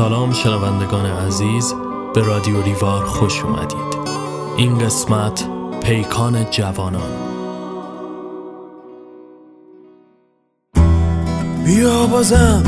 سلام 0.00 0.32
شنوندگان 0.32 1.06
عزیز 1.06 1.74
به 2.14 2.22
رادیو 2.22 2.62
ریوار 2.62 3.04
خوش 3.04 3.42
اومدید. 3.42 4.10
این 4.56 4.78
قسمت 4.78 5.44
پیکان 5.82 6.50
جوانان. 6.50 7.10
بیا 11.64 12.06
بازم 12.06 12.62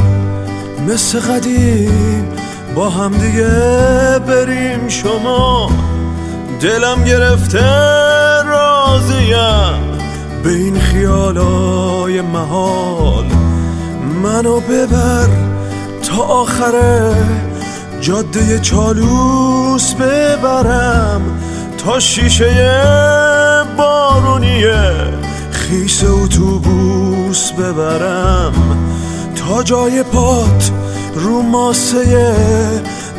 مثل 0.89 1.21
قدیم 1.21 2.29
با 2.75 2.91
هم 2.91 3.11
دیگه 3.11 4.19
بریم. 4.19 4.89
شما 4.89 5.71
دلم 6.61 7.05
گرفته 7.05 7.65
راضیم. 8.43 9.99
به 10.43 10.51
این 10.51 10.79
خیالای 10.79 12.21
محال 12.21 13.25
منو 14.23 14.61
ببر. 14.61 15.52
تا 16.17 16.23
آخره 16.23 17.15
جاده 18.01 18.59
چالوس 18.59 19.95
ببرم 19.95 21.21
تا 21.79 22.01
شیشه 22.01 22.73
بارونیه 23.77 24.93
خیس 25.51 26.05
اتوبوس 26.05 27.53
ببرم. 27.53 28.53
تا 29.37 29.63
جای 29.63 30.03
پات 30.03 30.71
رو 31.15 31.43
ماسه 31.43 32.35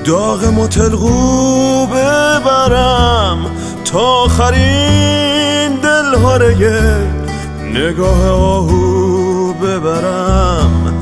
داغ 0.06 0.46
متلقو 0.46 1.86
ببرم. 1.86 3.38
تا 3.86 4.00
آخرین 4.00 5.76
دلهاره 5.84 6.98
نگاه 7.74 8.30
آهو 8.30 9.54
ببرم. 9.54 10.94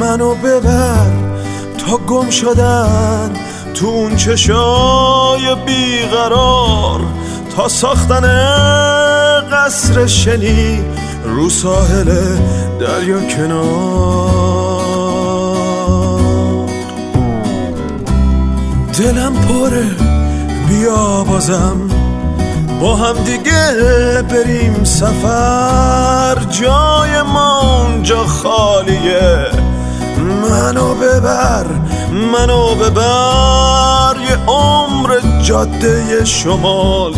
منو 0.00 0.34
ببر 0.34 1.17
تا 1.88 1.96
گم 1.96 2.30
شدن 2.30 3.30
تو 3.74 3.86
اون 3.86 4.16
چشای 4.16 5.54
بیقرار 5.66 7.00
تا 7.56 7.68
ساختن 7.68 8.24
قصر 9.52 10.06
شنی 10.06 10.84
رو 11.24 11.50
ساحل 11.50 12.38
دریا 12.80 13.20
کنار. 13.20 14.28
دلم 18.98 19.32
پره 19.34 19.86
بیا 20.68 21.24
بازم. 21.24 21.88
با 22.80 22.96
هم 22.96 23.24
دیگه 23.24 23.72
بریم 24.30 24.84
سفر. 24.84 26.36
جای 26.50 27.22
ما 27.22 27.60
اونجا 27.60 28.24
خالیه. 28.24 29.57
منو 30.50 30.94
ببر 30.94 31.66
منو 32.32 32.74
ببر 32.74 34.16
یه 34.30 34.36
عمر 34.46 35.20
جاده 35.42 36.24
شمال 36.24 37.14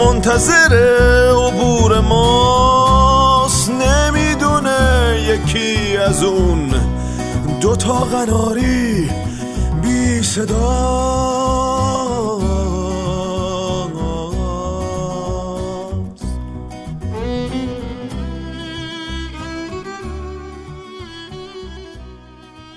منتظر 0.00 0.74
عبور 1.30 2.00
ماست 2.00 3.70
نمی‌دونه 3.70 4.78
یکی 5.28 5.96
از 5.96 6.22
اون 6.22 6.74
دوتا 7.60 7.94
قناری 7.94 9.10
بی 9.82 10.22
صداست 10.22 11.71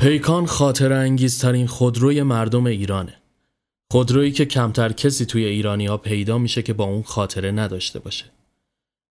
پیکان 0.06 0.45
خاطر 0.45 0.93
انگیزترین 0.93 1.67
خودروی 1.67 2.23
مردم 2.23 2.66
ایرانه. 2.66 3.14
خودرویی 3.92 4.32
که 4.32 4.45
کمتر 4.45 4.92
کسی 4.92 5.26
توی 5.26 5.45
ایرانی 5.45 5.86
ها 5.86 5.98
پیدا 5.98 6.38
میشه 6.38 6.61
که 6.61 6.73
با 6.73 6.83
اون 6.83 7.04
خاطره 7.04 7.52
نداشته 7.52 7.99
باشه. 7.99 8.26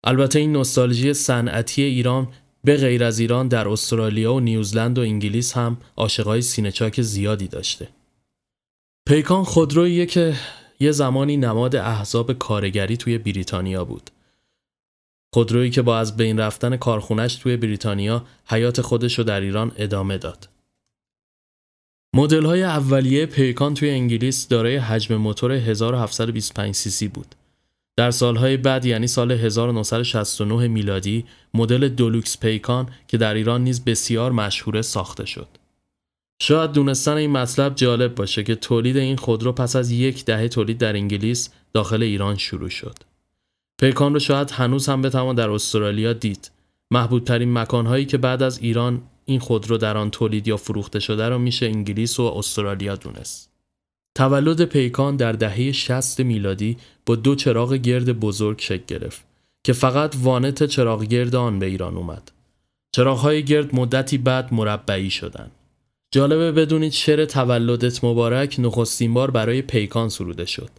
البته 0.03 0.40
این 0.40 0.51
نوستالژی 0.51 1.13
صنعتی 1.13 1.81
ایران 1.81 2.28
به 2.63 2.78
غیر 2.78 3.03
از 3.03 3.19
ایران 3.19 3.47
در 3.47 3.68
استرالیا 3.68 4.34
و 4.34 4.40
نیوزلند 4.40 4.97
و 4.97 5.01
انگلیس 5.01 5.53
هم 5.53 5.78
عاشقای 5.97 6.41
سینهچاک 6.41 7.01
زیادی 7.01 7.47
داشته. 7.47 7.88
پیکان 9.07 9.44
خودروییه 9.44 10.06
که 10.06 10.35
یه 10.79 10.91
زمانی 10.91 11.38
نماد 11.38 11.75
احزاب 11.75 12.34
کارگری 12.34 12.97
توی 12.97 13.18
بریتانیا 13.18 13.85
بود. 13.85 14.09
خودرویی 15.34 15.69
که 15.69 15.81
با 15.81 15.97
از 15.97 16.18
بین 16.18 16.40
رفتن 16.40 16.78
کارخونش 16.78 17.35
توی 17.35 17.57
بریتانیا 17.57 18.25
حیات 18.47 18.81
خودش 18.81 19.18
رو 19.18 19.24
در 19.24 19.41
ایران 19.41 19.72
ادامه 19.78 20.18
داد. 20.18 20.54
مدل 22.15 22.45
های 22.45 22.63
اولیه 22.63 23.25
پیکان 23.25 23.73
توی 23.73 23.89
انگلیس 23.89 24.47
دارای 24.47 24.77
حجم 24.77 25.15
موتور 25.15 25.51
1725 25.51 26.75
سی 26.75 26.89
سی 26.89 27.07
بود. 27.07 27.35
در 27.97 28.11
سالهای 28.11 28.57
بعد 28.57 28.85
یعنی 28.85 29.07
سال 29.07 29.31
1969 29.31 30.67
میلادی 30.67 31.25
مدل 31.53 31.89
دولوکس 31.89 32.39
پیکان 32.39 32.89
که 33.07 33.17
در 33.17 33.33
ایران 33.33 33.63
نیز 33.63 33.85
بسیار 33.85 34.31
مشهوره 34.31 34.81
ساخته 34.81 35.25
شد. 35.25 35.47
شاید 36.41 36.71
دونستن 36.71 37.13
این 37.13 37.31
مطلب 37.31 37.75
جالب 37.75 38.15
باشه 38.15 38.43
که 38.43 38.55
تولید 38.55 38.97
این 38.97 39.17
خودرو 39.17 39.51
پس 39.51 39.75
از 39.75 39.91
یک 39.91 40.25
دهه 40.25 40.47
تولید 40.47 40.77
در 40.77 40.93
انگلیس 40.93 41.49
داخل 41.73 42.03
ایران 42.03 42.37
شروع 42.37 42.69
شد. 42.69 42.95
پیکان 43.81 44.13
رو 44.13 44.19
شاید 44.19 44.51
هنوز 44.51 44.89
هم 44.89 45.01
بتوان 45.01 45.35
در 45.35 45.49
استرالیا 45.49 46.13
دید. 46.13 46.51
محبوبترین 46.91 47.53
مکانهایی 47.53 48.05
که 48.05 48.17
بعد 48.17 48.43
از 48.43 48.59
ایران 48.59 49.01
این 49.25 49.40
خودرو 49.40 49.78
در 49.78 49.97
آن 49.97 50.12
تولید 50.12 50.47
یا 50.47 50.58
فروخته 50.58 51.00
شده 51.00 51.30
را 51.30 51.38
میشه 51.38 51.66
انگلیس 51.66 52.19
و 52.19 52.24
استرالیا 52.24 52.96
دونست. 52.96 53.50
تولد 54.16 54.66
پیکان 54.66 55.16
در 55.16 55.31
دهه 55.31 55.72
60 55.72 56.19
میلادی 56.19 56.78
با 57.06 57.16
دو 57.16 57.36
چراغ 57.36 57.74
گرد 57.74 58.19
بزرگ 58.19 58.59
شکل 58.59 58.84
گرفت 58.88 59.25
که 59.63 59.74
فقط 59.74 60.16
وانت 60.22 60.63
چراغ 60.63 61.03
گرد 61.03 61.36
آن 61.36 61.59
به 61.59 61.66
ایران 61.66 61.97
اومد. 61.97 62.31
چراغهای 62.96 63.44
گرد 63.44 63.75
مدتی 63.75 64.18
بعد 64.18 64.53
مربعی 64.53 65.09
شدند. 65.09 65.52
جالبه 66.12 66.52
بدونید 66.52 66.92
شعر 66.92 67.25
تولدت 67.25 68.03
مبارک 68.03 68.56
نخستین 68.59 69.13
بار 69.13 69.31
برای 69.31 69.62
پیکان 69.62 70.09
سروده 70.09 70.46
شد. 70.46 70.69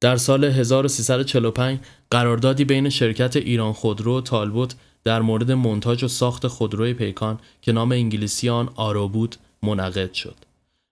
در 0.00 0.16
سال 0.16 0.44
1345 0.44 1.78
قراردادی 2.10 2.64
بین 2.64 2.88
شرکت 2.88 3.36
ایران 3.36 3.72
خودرو 3.72 4.18
و 4.18 4.20
تالبوت 4.20 4.74
در 5.04 5.22
مورد 5.22 5.52
منتاج 5.52 6.04
و 6.04 6.08
ساخت 6.08 6.46
خودروی 6.46 6.94
پیکان 6.94 7.38
که 7.62 7.72
نام 7.72 7.92
انگلیسی 7.92 8.48
آن 8.48 8.68
آرو 8.74 9.08
بود 9.08 9.36
منعقد 9.62 10.12
شد. 10.12 10.34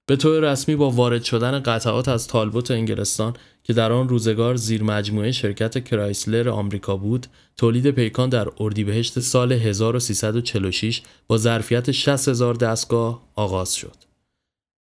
به 0.06 0.17
طور 0.17 0.53
رسمی 0.53 0.77
با 0.77 0.91
وارد 0.91 1.23
شدن 1.23 1.61
قطعات 1.61 2.09
از 2.09 2.27
تالبوت 2.27 2.71
انگلستان 2.71 3.34
که 3.65 3.72
در 3.72 3.93
آن 3.93 4.09
روزگار 4.09 4.56
زیر 4.56 4.83
مجموعه 4.83 5.33
شرکت 5.33 5.84
کرایسلر 5.84 6.49
آمریکا 6.49 6.97
بود، 6.97 7.27
تولید 7.56 7.91
پیکان 7.91 8.28
در 8.28 8.49
اردیبهشت 8.61 9.21
سال 9.21 9.53
1346 9.53 11.03
با 11.27 11.39
ظرفیت 11.39 11.91
60 11.91 12.28
هزار 12.28 12.55
دستگاه 12.55 13.22
آغاز 13.34 13.75
شد. 13.75 13.97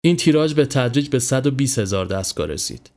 این 0.01 0.17
تیراژ 0.17 0.55
به 0.55 0.67
تدریج 0.67 1.09
به 1.09 1.19
120 1.19 1.79
هزار 1.79 2.07
دستگاه 2.07 2.47
رسید. 2.47 2.91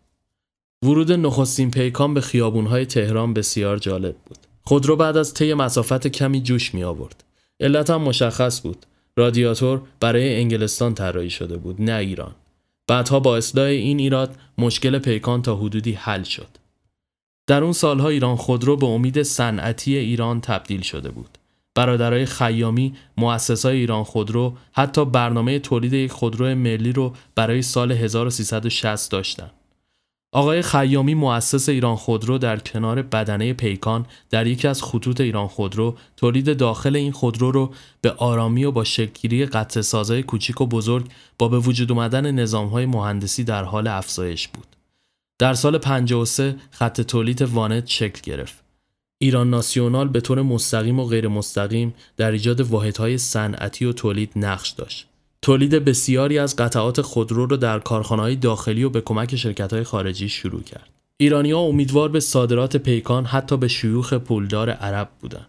ورود 0.84 1.12
نخستین 1.12 1.72
پیکان 1.72 2.14
به 2.14 2.22
خیابونهای 2.22 2.86
تهران 2.86 3.34
بسیار 3.34 3.78
جالب 3.78 4.16
بود. 4.26 4.53
خودرو 4.66 4.96
بعد 4.96 5.18
از 5.18 5.34
طی 5.34 5.54
مسافت 5.54 6.08
کمی 6.08 6.42
جوش 6.42 6.74
می 6.74 6.84
آورد. 6.84 7.24
علت 7.60 7.90
هم 7.90 8.02
مشخص 8.02 8.62
بود. 8.62 8.86
رادیاتور 9.18 9.82
برای 10.00 10.36
انگلستان 10.36 10.94
طراحی 10.94 11.30
شده 11.30 11.58
بود 11.58 11.82
نه 11.82 11.96
ایران. 11.96 12.36
بعدها 12.88 13.20
با 13.20 13.38
اصلاح 13.38 13.66
این 13.66 14.00
ایراد 14.00 14.36
مشکل 14.58 15.00
پیکان 15.00 15.42
تا 15.42 15.56
حدودی 15.56 15.92
حل 15.92 16.24
شد. 16.24 16.48
در 17.48 17.64
اون 17.64 17.74
سالها 17.74 18.10
ایران 18.10 18.36
خودرو 18.36 18.78
به 18.78 18.86
امید 18.86 19.24
صنعتی 19.24 19.98
ایران 19.98 20.42
تبدیل 20.42 20.82
شده 20.82 21.12
بود. 21.12 21.38
برادرای 21.76 22.26
خیامی 22.26 22.94
مؤسسای 23.18 23.78
ایران 23.78 24.04
خودرو 24.04 24.54
حتی 24.72 25.06
برنامه 25.06 25.60
تولید 25.60 25.94
یک 25.94 26.12
خودرو 26.12 26.56
ملی 26.56 26.92
رو 26.92 27.14
برای 27.36 27.62
سال 27.62 27.92
1360 27.92 29.12
داشتند. 29.12 29.52
آقای 30.34 30.62
خیامی 30.62 31.14
مؤسس 31.14 31.70
ایران 31.70 31.96
خودرو 31.96 32.38
در 32.38 32.60
کنار 32.60 33.02
بدنه 33.02 33.54
پیکان 33.54 34.06
در 34.30 34.48
یکی 34.48 34.68
از 34.68 34.84
خطوط 34.84 35.22
ایران 35.22 35.48
خودرو 35.48 35.96
تولید 36.18 36.58
داخل 36.58 36.96
این 36.96 37.12
خودرو 37.12 37.52
رو 37.52 37.74
به 38.02 38.12
آرامی 38.12 38.64
و 38.64 38.72
با 38.72 38.84
شکلگیری 38.84 39.46
قطع 39.46 39.82
سازهای 39.82 40.24
کوچیک 40.24 40.62
و 40.62 40.66
بزرگ 40.66 41.06
با 41.38 41.48
به 41.48 41.60
وجود 41.60 41.92
اومدن 41.92 42.32
نظامهای 42.32 42.86
مهندسی 42.86 43.44
در 43.44 43.64
حال 43.64 43.88
افزایش 43.88 44.48
بود. 44.48 44.68
در 45.40 45.54
سال 45.54 45.78
53 45.78 46.56
خط 46.72 47.02
تولید 47.02 47.42
وانت 47.42 47.88
شکل 47.88 48.22
گرفت. 48.24 48.64
ایران 49.18 49.50
ناسیونال 49.50 50.08
به 50.08 50.22
طور 50.22 50.42
مستقیم 50.42 51.00
و 51.00 51.06
غیر 51.06 51.28
مستقیم 51.28 51.94
در 52.18 52.32
ایجاد 52.32 52.62
واحدهای 52.62 53.18
صنعتی 53.18 53.86
و 53.86 53.94
تولید 53.94 54.32
نقش 54.36 54.70
داشت. 54.70 55.08
تولید 55.44 55.72
بسیاری 55.72 56.40
از 56.40 56.56
قطعات 56.56 57.02
خودرو 57.02 57.46
رو 57.46 57.58
در 57.58 57.80
کارخانه‌های 57.80 58.36
داخلی 58.36 58.84
و 58.84 58.90
به 58.90 59.02
کمک 59.02 59.36
شرکت‌های 59.36 59.84
خارجی 59.84 60.30
شروع 60.30 60.64
کرد. 60.64 60.90
ایرانی‌ها 61.18 61.60
امیدوار 61.60 62.10
به 62.10 62.20
صادرات 62.20 62.78
پیکان 62.78 63.26
حتی 63.26 63.58
به 63.58 63.68
شیوخ 63.68 64.14
پولدار 64.14 64.70
عرب 64.70 65.10
بودند. 65.22 65.48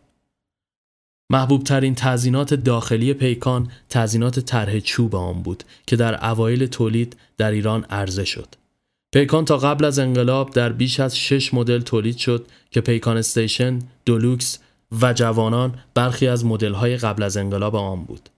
محبوب 1.31 1.63
ترین 1.63 1.95
تزینات 1.95 2.55
داخلی 2.55 3.15
پیکان 3.15 3.71
تزینات 3.89 4.41
طرح 4.41 4.79
چوب 4.79 5.17
آن 5.17 5.43
بود 5.43 5.65
که 5.87 5.97
در 5.97 6.31
اوایل 6.31 6.67
تولید 6.67 7.17
در 7.37 7.51
ایران 7.51 7.85
عرضه 7.85 8.25
شد. 8.25 8.49
پیکان 9.15 9.45
تا 9.45 9.57
قبل 9.57 9.85
از 9.85 9.99
انقلاب 9.99 10.51
در 10.51 10.73
بیش 10.73 11.01
از 11.01 11.19
شش 11.19 11.55
مدل 11.55 11.81
تولید 11.81 12.17
شد 12.17 12.47
که 12.71 12.81
پیکان 12.81 13.17
استیشن، 13.17 13.79
دولوکس 14.05 14.59
و 15.03 15.13
جوانان 15.13 15.75
برخی 15.95 16.29
از 16.29 16.45
های 16.45 16.97
قبل 16.97 17.23
از 17.23 17.37
انقلاب 17.37 17.77
آن 17.77 18.05
بود. 18.05 18.31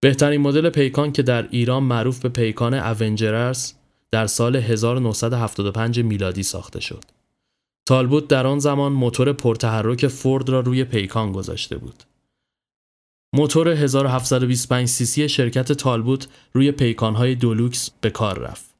بهترین 0.00 0.40
مدل 0.40 0.70
پیکان 0.70 1.12
که 1.12 1.22
در 1.22 1.48
ایران 1.50 1.82
معروف 1.82 2.20
به 2.20 2.28
پیکان 2.28 2.74
اونجررز 2.74 3.72
در 4.10 4.26
سال 4.26 4.56
1975 4.56 6.00
میلادی 6.00 6.42
ساخته 6.42 6.80
شد. 6.80 7.04
تالبوت 7.86 8.28
در 8.28 8.46
آن 8.46 8.58
زمان 8.58 8.92
موتور 8.92 9.32
پرتحرک 9.32 10.06
فورد 10.06 10.48
را 10.48 10.60
روی 10.60 10.84
پیکان 10.84 11.32
گذاشته 11.32 11.76
بود. 11.78 12.02
موتور 13.34 13.68
1725 13.68 14.88
سی 14.88 15.28
شرکت 15.28 15.72
تالبوت 15.72 16.28
روی 16.52 16.72
پیکانهای 16.72 17.34
دولوکس 17.34 17.90
به 18.00 18.10
کار 18.10 18.38
رفت. 18.38 18.74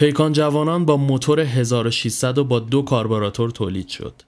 پیکان 0.00 0.32
جوانان 0.32 0.84
با 0.84 0.96
موتور 0.96 1.40
1600 1.40 2.38
و 2.38 2.44
با 2.44 2.58
دو 2.58 2.82
کاربراتور 2.82 3.50
تولید 3.50 3.88
شد. 3.88 4.22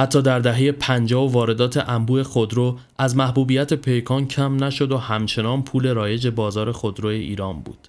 حتی 0.00 0.22
در 0.22 0.38
دهه 0.38 0.72
50 0.72 1.22
و 1.22 1.28
واردات 1.28 1.88
انبوه 1.88 2.22
خودرو 2.22 2.78
از 2.98 3.16
محبوبیت 3.16 3.74
پیکان 3.74 4.26
کم 4.26 4.64
نشد 4.64 4.92
و 4.92 4.98
همچنان 4.98 5.62
پول 5.62 5.94
رایج 5.94 6.28
بازار 6.28 6.72
خودروی 6.72 7.16
ایران 7.16 7.60
بود. 7.60 7.88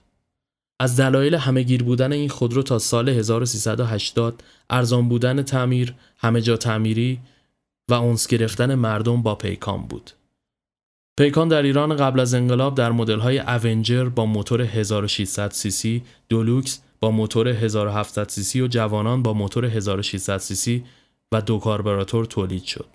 از 0.80 1.00
دلایل 1.00 1.36
همهگیر 1.36 1.84
بودن 1.84 2.12
این 2.12 2.30
خودرو 2.30 2.64
تا 2.64 2.80
سال 2.80 3.10
1380 3.10 4.44
ارزان 4.70 5.10
بودن 5.10 5.42
تعمیر، 5.42 5.94
همه 6.18 6.42
جا 6.42 6.58
تعمیری 6.58 7.20
و 7.90 7.94
اونس 7.94 8.28
گرفتن 8.28 8.76
مردم 8.76 9.22
با 9.22 9.36
پیکان 9.36 9.82
بود. 9.82 10.12
پیکان 11.18 11.48
در 11.48 11.62
ایران 11.62 11.96
قبل 11.96 12.20
از 12.20 12.34
انقلاب 12.34 12.76
در 12.76 12.92
مدل‌های 12.92 13.40
اونجر 13.40 14.10
با 14.10 14.26
موتور 14.26 14.62
1600 14.62 15.52
سی 15.52 15.72
سی، 15.72 16.04
دولوکس 16.30 16.82
با 17.00 17.12
موتور 17.12 17.48
1700 17.48 18.30
سی 18.30 18.44
سی 18.44 18.62
و 18.62 18.68
جوانان 18.68 19.24
با 19.24 19.34
موتور 19.34 19.66
1600 19.66 20.38
سی 20.38 20.56
سی 20.56 20.84
و 21.32 21.42
دو 21.42 21.58
کاربراتور 21.58 22.26
تولید 22.26 22.64
شد. 22.64 22.86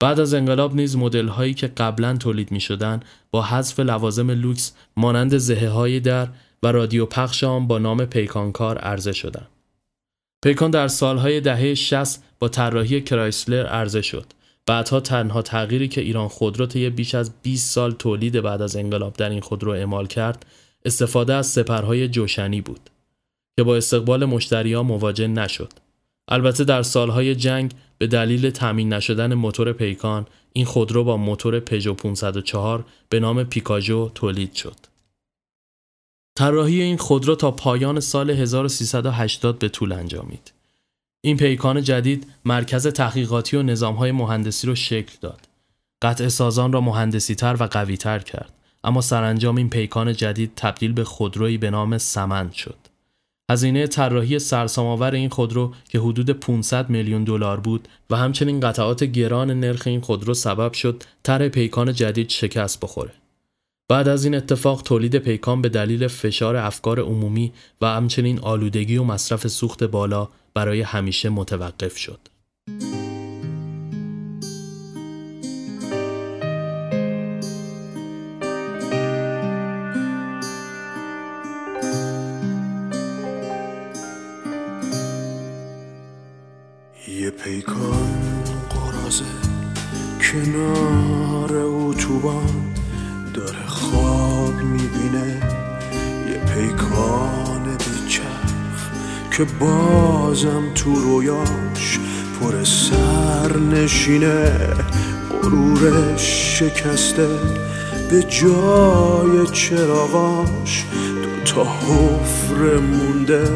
بعد 0.00 0.20
از 0.20 0.34
انقلاب 0.34 0.74
نیز 0.74 0.96
مدل 0.96 1.28
هایی 1.28 1.54
که 1.54 1.66
قبلا 1.66 2.16
تولید 2.16 2.52
می 2.52 2.60
شدن 2.60 3.00
با 3.30 3.42
حذف 3.42 3.80
لوازم 3.80 4.30
لوکس 4.30 4.72
مانند 4.96 5.38
زه 5.38 5.68
های 5.68 6.00
در 6.00 6.28
و 6.62 6.72
رادیو 6.72 7.06
پخش 7.06 7.44
آن 7.44 7.66
با 7.66 7.78
نام 7.78 8.04
پیکان 8.04 8.50
کار 8.50 8.78
عرضه 8.78 9.12
شدند. 9.12 9.48
پیکان 10.44 10.70
در 10.70 10.88
سالهای 10.88 11.40
دهه 11.40 11.74
60 11.74 12.22
با 12.38 12.48
طراحی 12.48 13.00
کرایسلر 13.00 13.66
عرضه 13.66 14.02
شد. 14.02 14.26
بعدها 14.66 15.00
تنها 15.00 15.42
تغییری 15.42 15.88
که 15.88 16.00
ایران 16.00 16.28
خودرو 16.28 16.66
طی 16.66 16.90
بیش 16.90 17.14
از 17.14 17.30
20 17.42 17.70
سال 17.70 17.92
تولید 17.92 18.40
بعد 18.40 18.62
از 18.62 18.76
انقلاب 18.76 19.14
در 19.14 19.30
این 19.30 19.40
خودرو 19.40 19.72
اعمال 19.72 20.06
کرد 20.06 20.46
استفاده 20.84 21.34
از 21.34 21.46
سپرهای 21.46 22.08
جوشنی 22.08 22.60
بود 22.60 22.90
که 23.56 23.62
با 23.62 23.76
استقبال 23.76 24.24
مشتریان 24.24 24.86
مواجه 24.86 25.26
نشد. 25.26 25.72
البته 26.28 26.64
در 26.64 26.82
سالهای 26.82 27.34
جنگ 27.34 27.72
به 27.98 28.06
دلیل 28.06 28.50
تامین 28.50 28.92
نشدن 28.92 29.34
موتور 29.34 29.72
پیکان 29.72 30.26
این 30.52 30.64
خودرو 30.64 31.04
با 31.04 31.16
موتور 31.16 31.60
پژو 31.60 31.94
504 31.94 32.84
به 33.08 33.20
نام 33.20 33.44
پیکاژو 33.44 34.10
تولید 34.14 34.54
شد. 34.54 34.76
طراحی 36.36 36.82
این 36.82 36.96
خودرو 36.96 37.34
تا 37.34 37.50
پایان 37.50 38.00
سال 38.00 38.30
1380 38.30 39.58
به 39.58 39.68
طول 39.68 39.92
انجامید. 39.92 40.52
این 41.24 41.36
پیکان 41.36 41.82
جدید 41.82 42.26
مرکز 42.44 42.86
تحقیقاتی 42.86 43.56
و 43.56 43.62
نظامهای 43.62 44.12
مهندسی 44.12 44.66
را 44.66 44.74
شکل 44.74 45.12
داد. 45.20 45.48
قطع 46.02 46.28
سازان 46.28 46.72
را 46.72 46.80
مهندسی 46.80 47.34
تر 47.34 47.56
و 47.60 47.66
قوی 47.66 47.96
تر 47.96 48.18
کرد. 48.18 48.52
اما 48.84 49.00
سرانجام 49.00 49.56
این 49.56 49.70
پیکان 49.70 50.12
جدید 50.12 50.52
تبدیل 50.56 50.92
به 50.92 51.04
خودرویی 51.04 51.58
به 51.58 51.70
نام 51.70 51.98
سمند 51.98 52.52
شد. 52.52 52.85
هزینه 53.50 53.86
طراحی 53.86 54.38
سرسام‌آور 54.38 55.14
این 55.14 55.28
خودرو 55.28 55.74
که 55.88 55.98
حدود 55.98 56.30
500 56.30 56.90
میلیون 56.90 57.24
دلار 57.24 57.60
بود 57.60 57.88
و 58.10 58.16
همچنین 58.16 58.60
قطعات 58.60 59.04
گران 59.04 59.50
نرخ 59.50 59.86
این 59.86 60.00
خودرو 60.00 60.34
سبب 60.34 60.72
شد 60.72 61.02
طرح 61.22 61.48
پیکان 61.48 61.92
جدید 61.92 62.30
شکست 62.30 62.80
بخوره. 62.80 63.12
بعد 63.88 64.08
از 64.08 64.24
این 64.24 64.34
اتفاق 64.34 64.82
تولید 64.82 65.18
پیکان 65.18 65.62
به 65.62 65.68
دلیل 65.68 66.08
فشار 66.08 66.56
افکار 66.56 67.00
عمومی 67.00 67.52
و 67.80 67.86
همچنین 67.86 68.38
آلودگی 68.38 68.96
و 68.96 69.04
مصرف 69.04 69.46
سوخت 69.46 69.84
بالا 69.84 70.28
برای 70.54 70.80
همیشه 70.80 71.28
متوقف 71.28 71.96
شد. 71.96 72.18
که 99.36 99.44
بازم 99.44 100.62
تو 100.74 100.94
رویاش 100.94 101.98
پر 102.40 102.64
سر 102.64 103.56
نشینه 103.58 104.50
غرورش 105.42 106.58
شکسته 106.58 107.28
به 108.10 108.22
جای 108.22 109.46
چراغاش. 109.52 110.84
دو 111.22 111.52
تا 111.52 111.64
حفره 111.64 112.78
مونده 112.78 113.48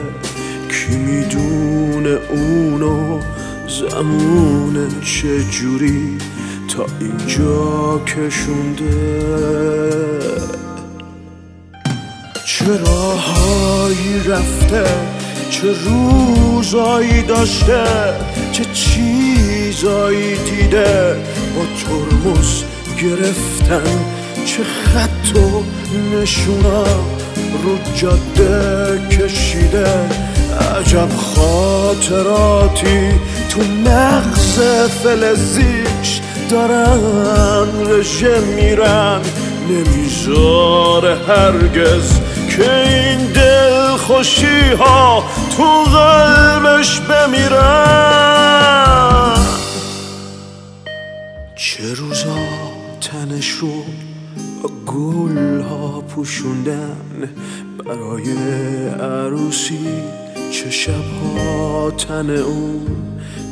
کی 0.68 0.96
می‌دونه 0.96 2.18
اونو؟ 2.30 3.20
زمونه 3.68 4.88
چجوری 5.04 6.18
تا 6.68 6.86
اینجا 7.00 7.98
کشونده؟ 7.98 9.30
چه 12.44 12.66
راهایی 12.66 14.20
رفته 14.26 14.84
چه 15.50 15.68
روزایی 15.84 17.22
داشته 17.22 17.84
چه 18.52 18.64
چیزایی 18.64 20.36
دیده 20.36 21.16
با 21.56 21.62
ترمز 21.80 22.62
گرفتن 23.02 23.98
چه 24.46 24.62
خط 24.64 25.36
و 25.36 25.62
نشونا 26.16 26.84
رو 27.64 27.78
جاده 27.94 29.00
کشیده. 29.08 29.88
عجب 30.78 31.08
خاطراتی 31.16 33.10
تو 33.48 33.60
مغز 33.90 34.60
فلزیش 35.02 36.20
دارن 36.50 37.68
رژه 37.86 38.40
میرن. 38.40 39.20
نمی‌ذاره 39.68 41.16
هرگز 41.28 42.20
که 42.56 42.86
این 42.86 43.18
دل 43.18 43.96
خوشی 43.96 44.72
ها 44.78 45.19
تو 45.60 45.84
قلبش 45.84 47.00
بمیرن 47.00 48.54
چه 51.56 51.94
روزا 51.94 52.36
تنش 53.00 53.48
رو 53.50 53.84
گل 54.86 55.60
ها 55.60 56.00
پوشوندن. 56.00 56.96
برای 57.86 58.32
عروسی 58.88 59.88
چه 60.50 60.70
شبها 60.70 61.90
تن 61.90 62.30
اون 62.30 62.86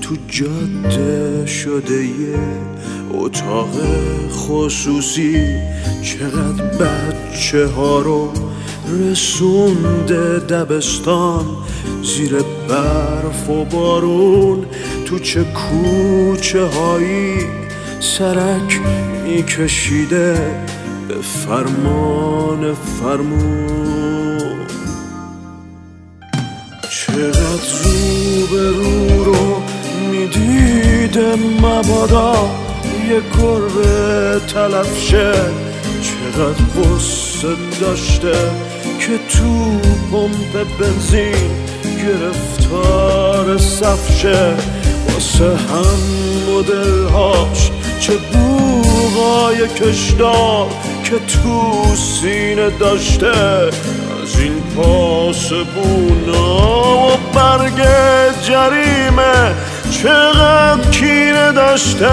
تو 0.01 0.17
جاده 0.29 1.47
شده 1.47 2.05
یه 2.05 2.39
اتاق 3.15 3.71
خصوصی. 4.31 5.47
چقدر 6.03 6.65
بچه 6.65 7.67
ها 7.67 8.01
رو 8.01 8.33
رسونده 8.89 10.39
دبستان. 10.39 11.47
زیر 12.03 12.33
برف 12.69 13.51
و 13.51 13.65
بارون 13.65 14.67
تو 15.07 15.19
چه 15.19 15.45
کوچه 15.45 16.65
هایی 16.65 17.37
سرک 18.01 18.81
میکشیده 19.25 20.35
به 21.09 21.15
فرمان 21.15 22.75
فرمون. 22.75 24.67
چقدر 26.91 27.69
رو 27.85 28.47
به 28.47 28.71
رو 28.71 29.25
رو 29.25 29.63
می‌دیده 30.11 31.35
مبادا 31.63 32.51
یه 33.09 33.21
گربه 33.39 34.41
تلف 34.47 34.99
شه 34.99 35.33
چقدر 36.03 36.65
غصه 36.77 37.57
داشته 37.81 38.33
که 39.01 39.19
تو 39.29 39.79
پمپ 40.13 40.67
بنزین 40.79 41.68
گرفتار 41.99 43.59
صف 43.59 44.19
شه 44.19 44.55
واسه 45.09 45.45
هم 45.45 45.99
مدل 46.49 47.09
هاش 47.09 47.71
چه 48.01 48.13
بوغای 48.13 49.69
کشدار 49.69 50.67
که 51.05 51.19
تو 51.19 51.85
سینه 51.97 52.71
داشته. 52.71 53.37
از 54.23 54.41
این 54.41 54.63
پاس 54.77 55.53
بونا 55.53 57.09
و 57.09 57.17
برگ 57.35 57.87
جریمه 58.43 59.55
چقدر 59.91 60.91
کینه 60.91 61.53
داشته. 61.53 62.09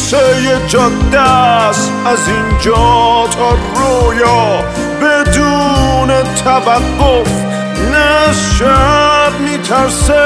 حریسه 0.00 0.66
جاده 0.66 1.20
است 1.20 1.92
از 2.06 2.28
اینجا 2.28 3.28
تا 3.30 3.50
رویا 3.74 4.64
بدون 5.02 6.08
توقف 6.44 7.44
نه 7.92 8.28
از 8.28 8.36
شب 8.58 9.40
میترسه 9.40 10.24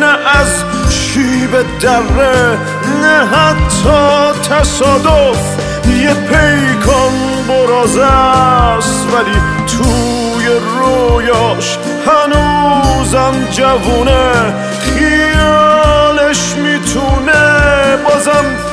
نه 0.00 0.38
از 0.40 0.64
شیب 0.90 1.50
دره 1.80 2.58
نه 3.02 3.26
حتی 3.26 4.40
تصادف. 4.50 5.40
یه 5.86 6.14
پیکان 6.14 7.12
برازه 7.48 8.04
است 8.04 9.06
ولی 9.14 9.40
توی 9.66 10.46
رویاش 10.80 11.78
هنوزم 12.06 13.48
جوونه. 13.50 14.54
خیالش 14.80 16.54
می‌تونه 16.56 17.58
بازم 18.04 18.67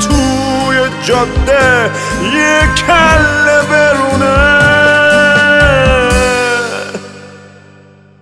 جاده 1.05 1.91
یه 2.35 2.59
کله 2.87 3.57
برونه. 3.69 4.35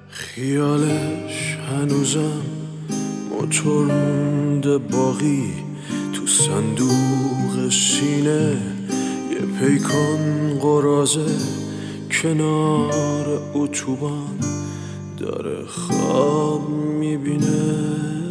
خیالش 0.10 1.58
هنوزم 1.72 2.42
موتور 3.30 3.86
مونده 3.86 4.78
باقی 4.78 5.54
تو 6.14 6.28
صندوق 6.28 7.70
سینه. 7.70 8.58
یه 9.32 9.60
پیکان 9.60 10.60
قرازه 10.62 11.26
کنار 12.22 13.42
اتوبان 13.54 14.40
داره 15.18 15.66
خواب 15.68 16.70
می‌بینه. 16.70 18.23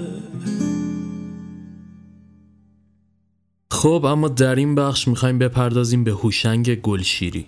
خب 3.83 4.05
اما 4.05 4.29
در 4.29 4.55
این 4.55 4.75
بخش 4.75 5.09
می‌خوایم 5.09 5.39
بپردازیم 5.39 6.05
به 6.05 6.11
هوشنگ 6.11 6.75
گلشیری 6.75 7.47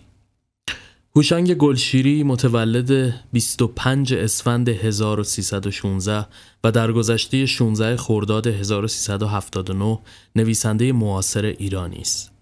هوشنگ 1.16 1.54
گلشیری 1.54 2.22
متولد 2.22 3.14
25 3.32 4.14
اسفند 4.14 4.68
1316 4.68 6.26
و 6.64 6.72
در 6.72 6.92
گذشته 6.92 7.46
16 7.46 7.96
خرداد 7.96 8.46
1379 8.46 9.98
نویسنده 10.36 10.92
معاصر 10.92 11.44
ایرانی 11.44 11.98
است. 11.98 12.32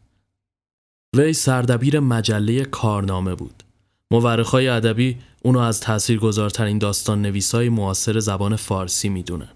وی 1.17 1.33
سردبیر 1.33 2.01
مجله 2.01 2.65
کارنامه 2.65 3.35
بود. 3.35 3.63
مورخای 4.11 4.69
ادبی 4.69 5.17
اونو 5.43 5.59
از 5.59 5.81
تاثیرگذارترین 5.81 6.79
داستان 6.79 7.23
نویسای 7.23 7.69
معاصر 7.69 8.19
زبان 8.19 8.57
فارسی 8.57 9.09
می‌دونن. 9.09 9.49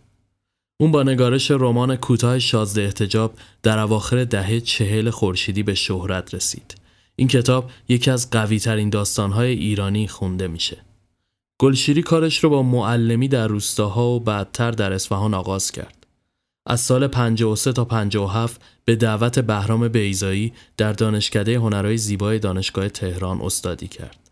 اون 0.80 0.90
با 0.90 1.02
نگارش 1.02 1.50
رمان 1.50 1.96
کوتاه 1.96 2.38
شازده 2.38 2.82
احتجاب 2.82 3.34
در 3.62 3.78
اواخر 3.78 4.24
دهه 4.24 4.60
چهل 4.60 5.10
خورشیدی 5.10 5.62
به 5.62 5.74
شهرت 5.74 6.34
رسید. 6.34 6.74
این 7.16 7.28
کتاب 7.28 7.70
یکی 7.88 8.10
از 8.10 8.30
قوی 8.30 8.58
ترین 8.58 8.90
داستانهای 8.90 9.52
ایرانی 9.52 10.08
خونده 10.08 10.48
میشه. 10.48 10.76
گلشیری 11.60 12.02
کارش 12.02 12.44
رو 12.44 12.50
با 12.50 12.62
معلمی 12.62 13.28
در 13.28 13.48
روستاها 13.48 14.10
و 14.10 14.20
بعدتر 14.20 14.70
در 14.70 14.92
اصفهان 14.92 15.34
آغاز 15.34 15.72
کرد. 15.72 16.06
از 16.66 16.80
سال 16.80 17.06
53 17.06 17.72
تا 17.72 17.84
57 17.84 18.60
به 18.84 18.96
دعوت 18.96 19.38
بهرام 19.38 19.88
بیزایی 19.88 20.52
در 20.76 20.92
دانشکده 20.92 21.58
هنرهای 21.58 21.96
زیبای 21.96 22.38
دانشگاه 22.38 22.88
تهران 22.88 23.40
استادی 23.40 23.88
کرد. 23.88 24.25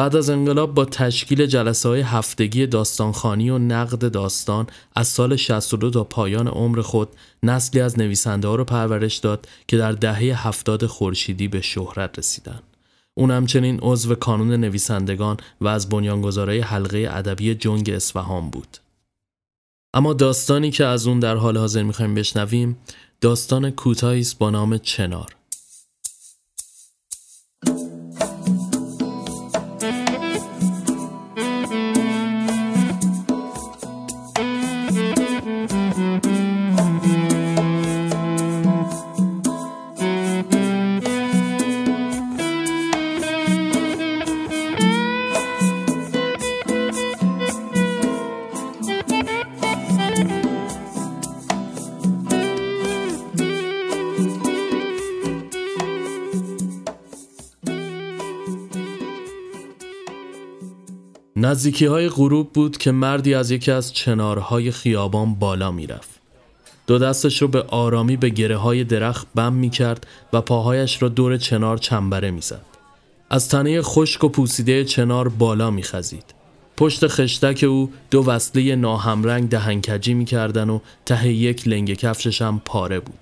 بعد 0.00 0.16
از 0.16 0.30
انقلاب 0.30 0.74
با 0.74 0.84
تشکیل 0.84 1.46
جلسه 1.46 1.88
های 1.88 2.00
هفتگی 2.00 2.66
داستانخانی 2.66 3.50
و 3.50 3.58
نقد 3.58 4.12
داستان 4.12 4.66
از 4.96 5.08
سال 5.08 5.36
62 5.36 5.90
تا 5.90 6.04
پایان 6.04 6.48
عمر 6.48 6.80
خود 6.80 7.08
نسلی 7.42 7.80
از 7.80 7.98
نویسنده 7.98 8.48
ها 8.48 8.54
رو 8.54 8.64
پرورش 8.64 9.16
داد 9.16 9.48
که 9.68 9.76
در 9.76 9.92
دهه 9.92 10.48
هفتاد 10.48 10.86
خورشیدی 10.86 11.48
به 11.48 11.60
شهرت 11.60 12.18
رسیدن. 12.18 12.60
اون 13.14 13.30
همچنین 13.30 13.78
عضو 13.82 14.14
کانون 14.14 14.52
نویسندگان 14.52 15.36
و 15.60 15.68
از 15.68 15.88
بنیانگذارای 15.88 16.60
حلقه 16.60 17.08
ادبی 17.10 17.54
جنگ 17.54 17.90
اصفهان 17.90 18.50
بود. 18.50 18.76
اما 19.94 20.12
داستانی 20.12 20.70
که 20.70 20.84
از 20.84 21.06
اون 21.06 21.20
در 21.20 21.36
حال 21.36 21.56
حاضر 21.56 21.82
می‌خوایم 21.82 22.14
بشنویم 22.14 22.76
داستان 23.20 23.70
کوتاهی 23.70 24.20
است 24.20 24.38
با 24.38 24.50
نام 24.50 24.78
چنار. 24.78 25.39
نزدیکی 61.50 61.86
های 61.86 62.08
غروب 62.08 62.52
بود 62.52 62.78
که 62.78 62.90
مردی 62.90 63.34
از 63.34 63.50
یکی 63.50 63.70
از 63.70 63.92
چنارهای 63.92 64.70
خیابان 64.70 65.34
بالا 65.34 65.70
می‌رفت. 65.70 66.20
دو 66.86 66.98
دستش 66.98 67.42
رو 67.42 67.48
به 67.48 67.62
آرامی 67.62 68.16
به 68.16 68.28
گره 68.28 68.56
های 68.56 68.84
درخت 68.84 69.26
بم 69.34 69.52
می 69.52 69.70
کرد 69.70 70.06
و 70.32 70.40
پاهایش 70.40 71.02
را 71.02 71.08
دور 71.08 71.36
چنار 71.36 71.78
چنبره 71.78 72.30
می 72.30 72.40
زد. 72.40 72.64
از 73.30 73.48
تنه 73.48 73.82
خشک 73.82 74.24
و 74.24 74.28
پوسیده 74.28 74.84
چنار 74.84 75.28
بالا 75.28 75.70
می 75.70 75.82
خزید. 75.82 76.24
پشت 76.76 77.06
خشتک 77.06 77.64
او 77.68 77.92
دو 78.10 78.26
وصله 78.26 78.76
ناهمرنگ 78.76 79.48
دهنکجی 79.48 80.14
می 80.14 80.24
کردن 80.24 80.70
و 80.70 80.78
ته 81.06 81.28
یک 81.28 81.68
لنگ 81.68 81.94
کفشش 81.94 82.42
هم 82.42 82.62
پاره 82.64 83.00
بود. 83.00 83.18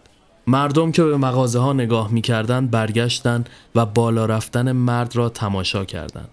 مردم 0.46 0.92
که 0.92 1.02
به 1.02 1.16
مغازه 1.16 1.58
ها 1.58 1.72
نگاه 1.72 2.12
می 2.12 2.20
کردن 2.20 2.66
برگشتن 2.66 3.44
و 3.74 3.86
بالا 3.86 4.26
رفتن 4.26 4.72
مرد 4.72 5.16
را 5.16 5.28
تماشا 5.28 5.84
کردند. 5.84 6.28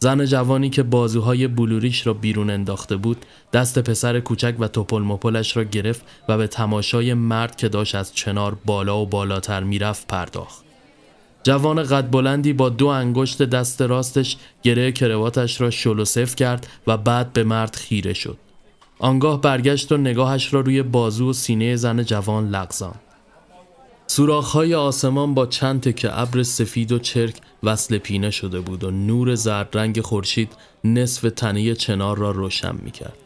زن 0.00 0.24
جوانی 0.24 0.70
که 0.70 0.82
بازوهای 0.82 1.48
بلوریش 1.48 2.06
را 2.06 2.12
بیرون 2.12 2.50
انداخته 2.50 2.96
بود 2.96 3.16
دست 3.52 3.78
پسر 3.78 4.20
کوچک 4.20 4.54
و 4.58 4.68
توپل 4.68 5.02
مپلش 5.02 5.56
را 5.56 5.64
گرفت 5.64 6.02
و 6.28 6.38
به 6.38 6.46
تماشای 6.46 7.14
مرد 7.14 7.56
که 7.56 7.68
داشت 7.68 7.94
از 7.94 8.14
چنار 8.14 8.56
بالا 8.64 8.98
و 8.98 9.06
بالاتر 9.06 9.62
می‌رفت 9.62 10.06
پرداخت. 10.06 10.64
جوان 11.42 11.82
قد 11.82 12.10
بلندی 12.10 12.52
با 12.52 12.68
دو 12.68 12.86
انگشت 12.86 13.42
دست 13.42 13.82
راستش 13.82 14.36
گره 14.62 14.92
کرواتش 14.92 15.60
را 15.60 15.70
شل 15.70 15.98
و 15.98 16.04
صف 16.04 16.36
کرد 16.36 16.66
و 16.86 16.96
بعد 16.96 17.32
به 17.32 17.44
مرد 17.44 17.76
خیره 17.76 18.12
شد. 18.12 18.38
آنگاه 18.98 19.40
برگشت 19.40 19.92
و 19.92 19.96
نگاهش 19.96 20.54
را 20.54 20.60
روی 20.60 20.82
بازو 20.82 21.30
و 21.30 21.32
سینه 21.32 21.76
زن 21.76 22.02
جوان 22.02 22.48
لغزاند. 22.48 23.00
سوراخ‌های 24.10 24.74
آسمان 24.74 25.34
با 25.34 25.46
چند 25.46 25.80
تکه 25.80 26.20
ابر 26.20 26.42
سفید 26.42 26.92
و 26.92 26.98
چرک 26.98 27.36
وصل 27.62 27.98
پینه 27.98 28.30
شده 28.30 28.60
بود 28.60 28.84
و 28.84 28.90
نور 28.90 29.34
زرد 29.34 29.68
رنگ 29.76 30.00
خورشید 30.00 30.52
نصف 30.84 31.30
تنه 31.36 31.74
چنار 31.74 32.18
را 32.18 32.30
روشن 32.30 32.76
می‌کرد. 32.82 33.16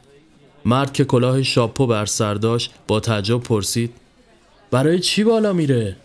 مرد 0.64 0.92
که 0.92 1.04
کلاه 1.04 1.42
شاپو 1.42 1.86
بر 1.86 2.06
سر 2.06 2.34
داشت 2.34 2.74
با 2.88 3.00
تعجب 3.00 3.40
پرسید 3.40 3.94
برای 4.70 5.00
چی 5.00 5.24
بالا 5.24 5.52
میره؟ 5.52 5.96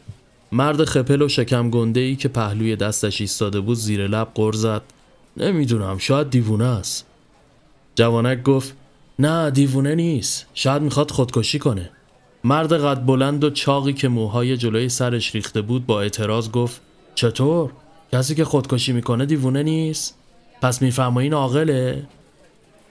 مرد 0.52 0.86
خپل 0.86 1.22
و 1.22 1.28
شکم 1.28 1.70
گنده 1.70 2.00
ای 2.00 2.16
که 2.16 2.28
پهلوی 2.28 2.76
دستش 2.76 3.22
ایستاده 3.22 3.60
بود 3.60 3.78
زیر 3.78 4.08
لب 4.08 4.28
غر 4.36 4.54
زد 4.54 4.82
نمی‌دونم 5.38 5.98
شاید 5.98 6.30
دیوونه 6.30 6.66
است. 6.66 7.06
جوانک 7.96 8.44
گفت 8.44 8.74
نه 9.20 9.52
دیوونه 9.52 9.96
نیست 9.96 10.46
شاید 10.54 10.82
می‌خواد 10.82 11.12
خودکشی 11.12 11.60
کنه. 11.60 11.90
مرد 12.44 12.74
قد 12.74 13.06
بلند 13.06 13.44
و 13.44 13.50
چاقی 13.50 13.94
که 13.94 14.08
موهای 14.08 14.58
جلوی 14.58 14.90
سرش 14.90 15.36
ریخته 15.36 15.62
بود 15.62 15.86
با 15.86 16.02
اعتراض 16.02 16.52
گفت 16.52 16.82
چطور؟ 17.16 17.72
کسی 18.14 18.36
که 18.36 18.46
خودکشی 18.46 18.94
می‌کنه 18.94 19.26
دیوونه 19.26 19.64
نیست؟ 19.64 20.16
پس 20.62 20.82
میفرمایین 20.82 21.34
عاقله؟ 21.34 22.08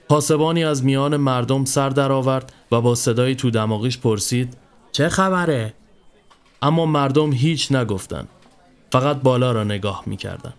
پاسبانی 0.09 0.63
از 0.63 0.83
میان 0.83 1.17
مردم 1.17 1.65
سر 1.65 1.89
درآورد 1.89 2.53
و 2.71 2.81
با 2.81 2.95
صدایی 2.95 3.35
تو 3.35 3.49
دماغیش 3.49 3.97
پرسید 3.97 4.57
چه 4.91 5.09
خبره؟ 5.09 5.73
اما 6.61 6.85
مردم 6.85 7.33
هیچ 7.33 7.71
نگفتن 7.71 8.27
فقط 8.91 9.21
بالا 9.21 9.51
را 9.51 9.63
نگاه 9.63 10.03
می‌کردن 10.05 10.53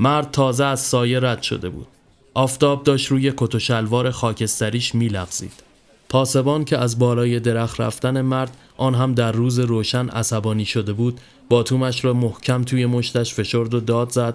مرد 0.00 0.30
تازه 0.30 0.64
از 0.64 0.80
سایه 0.80 1.20
رد 1.20 1.42
شده 1.42 1.68
بود 1.68 1.86
آفتاب 2.34 2.82
داشت 2.82 3.06
روی 3.06 3.32
کت 3.36 3.54
و 3.54 3.58
شلوار 3.58 4.10
خاکستریش 4.10 4.94
میلغزید 4.94 5.62
پاسبان 6.08 6.64
که 6.64 6.78
از 6.78 6.98
بالای 6.98 7.40
درخت 7.40 7.80
رفتن 7.80 8.20
مرد 8.20 8.56
آن 8.76 8.94
هم 8.94 9.14
در 9.14 9.32
روز 9.32 9.58
روشن 9.58 10.08
عصبانی 10.08 10.64
شده 10.64 10.92
بود 10.92 11.20
باتومش 11.48 12.04
را 12.04 12.12
محکم 12.12 12.62
توی 12.62 12.86
مشتش 12.86 13.34
فشرد 13.34 13.74
و 13.74 13.80
داد 13.80 14.10
زد. 14.10 14.34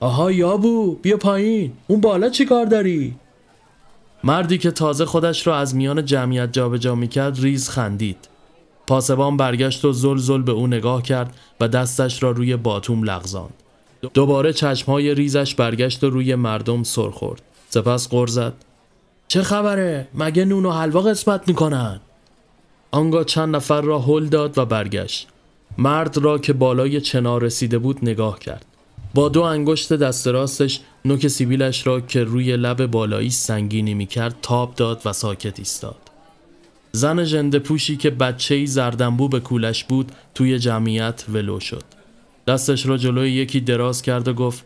آها 0.00 0.32
یابو 0.32 0.94
بیا 0.94 1.16
پایین. 1.16 1.72
اون 1.86 2.00
بالا 2.00 2.28
چی 2.28 2.44
کار 2.44 2.64
داری؟ 2.66 3.14
مردی 4.24 4.58
که 4.58 4.70
تازه 4.70 5.04
خودش 5.04 5.46
را 5.46 5.56
از 5.56 5.74
میان 5.74 6.04
جمعیت 6.04 6.52
جابجا 6.52 6.94
می‌کرد 6.94 7.40
ریز 7.40 7.68
خندید. 7.68 8.28
پاسبان 8.86 9.36
برگشت 9.36 9.84
و 9.84 9.92
زل 9.92 10.16
زل 10.16 10.42
به 10.42 10.52
او 10.52 10.66
نگاه 10.66 11.02
کرد 11.02 11.36
و 11.60 11.68
دستش 11.68 12.22
را 12.22 12.30
روی 12.30 12.56
باتوم 12.56 13.02
لغزاند. 13.02 13.54
دوباره 14.14 14.52
چشمهای 14.52 15.14
ریزش 15.14 15.54
برگشت 15.54 16.04
و 16.04 16.10
روی 16.10 16.34
مردم 16.34 16.82
سر 16.82 17.10
خورد. 17.10 17.42
سپس 17.68 18.08
غر 18.08 18.26
زد. 18.26 18.52
چه 19.28 19.42
خبره؟ 19.42 20.08
مگه 20.14 20.44
نون 20.44 20.66
و 20.66 20.70
حلوا 20.70 21.00
قسمت 21.00 21.48
می‌کنن؟ 21.48 22.00
آنگاه 22.90 23.24
چند 23.24 23.56
نفر 23.56 23.80
را 23.80 23.98
هل 23.98 24.26
داد 24.26 24.58
و 24.58 24.64
برگشت. 24.64 25.28
مرد 25.78 26.18
را 26.18 26.38
که 26.38 26.52
بالای 26.52 27.00
چنار 27.00 27.42
رسیده 27.42 27.78
بود 27.78 27.98
نگاه 28.02 28.38
کرد. 28.38 28.64
با 29.14 29.28
دو 29.28 29.42
انگشت 29.42 29.92
دست 29.92 30.28
راستش 30.28 30.80
نوک 31.04 31.28
سیبیلش 31.28 31.86
را 31.86 32.00
که 32.00 32.24
روی 32.24 32.56
لب 32.56 32.86
بالایی 32.86 33.30
سنگینی 33.30 33.94
می‌کرد 33.94 34.36
تاب 34.42 34.74
داد 34.74 35.02
و 35.04 35.12
ساکت 35.12 35.58
ایستاد. 35.58 35.96
زن 36.92 37.24
جنده 37.24 37.58
پوشی 37.58 37.96
که 37.96 38.10
بچه 38.10 38.66
زردنبو 38.66 39.28
به 39.28 39.40
کولش 39.40 39.84
بود 39.84 40.12
توی 40.34 40.58
جمعیت 40.58 41.24
ولو 41.28 41.60
شد. 41.60 41.82
دستش 42.46 42.86
را 42.86 42.96
جلوی 42.96 43.30
یکی 43.32 43.60
دراز 43.60 44.02
کرد 44.02 44.28
و 44.28 44.34
گفت 44.34 44.64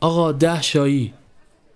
آقا 0.00 0.32
ده 0.32 0.62
شایی. 0.62 1.12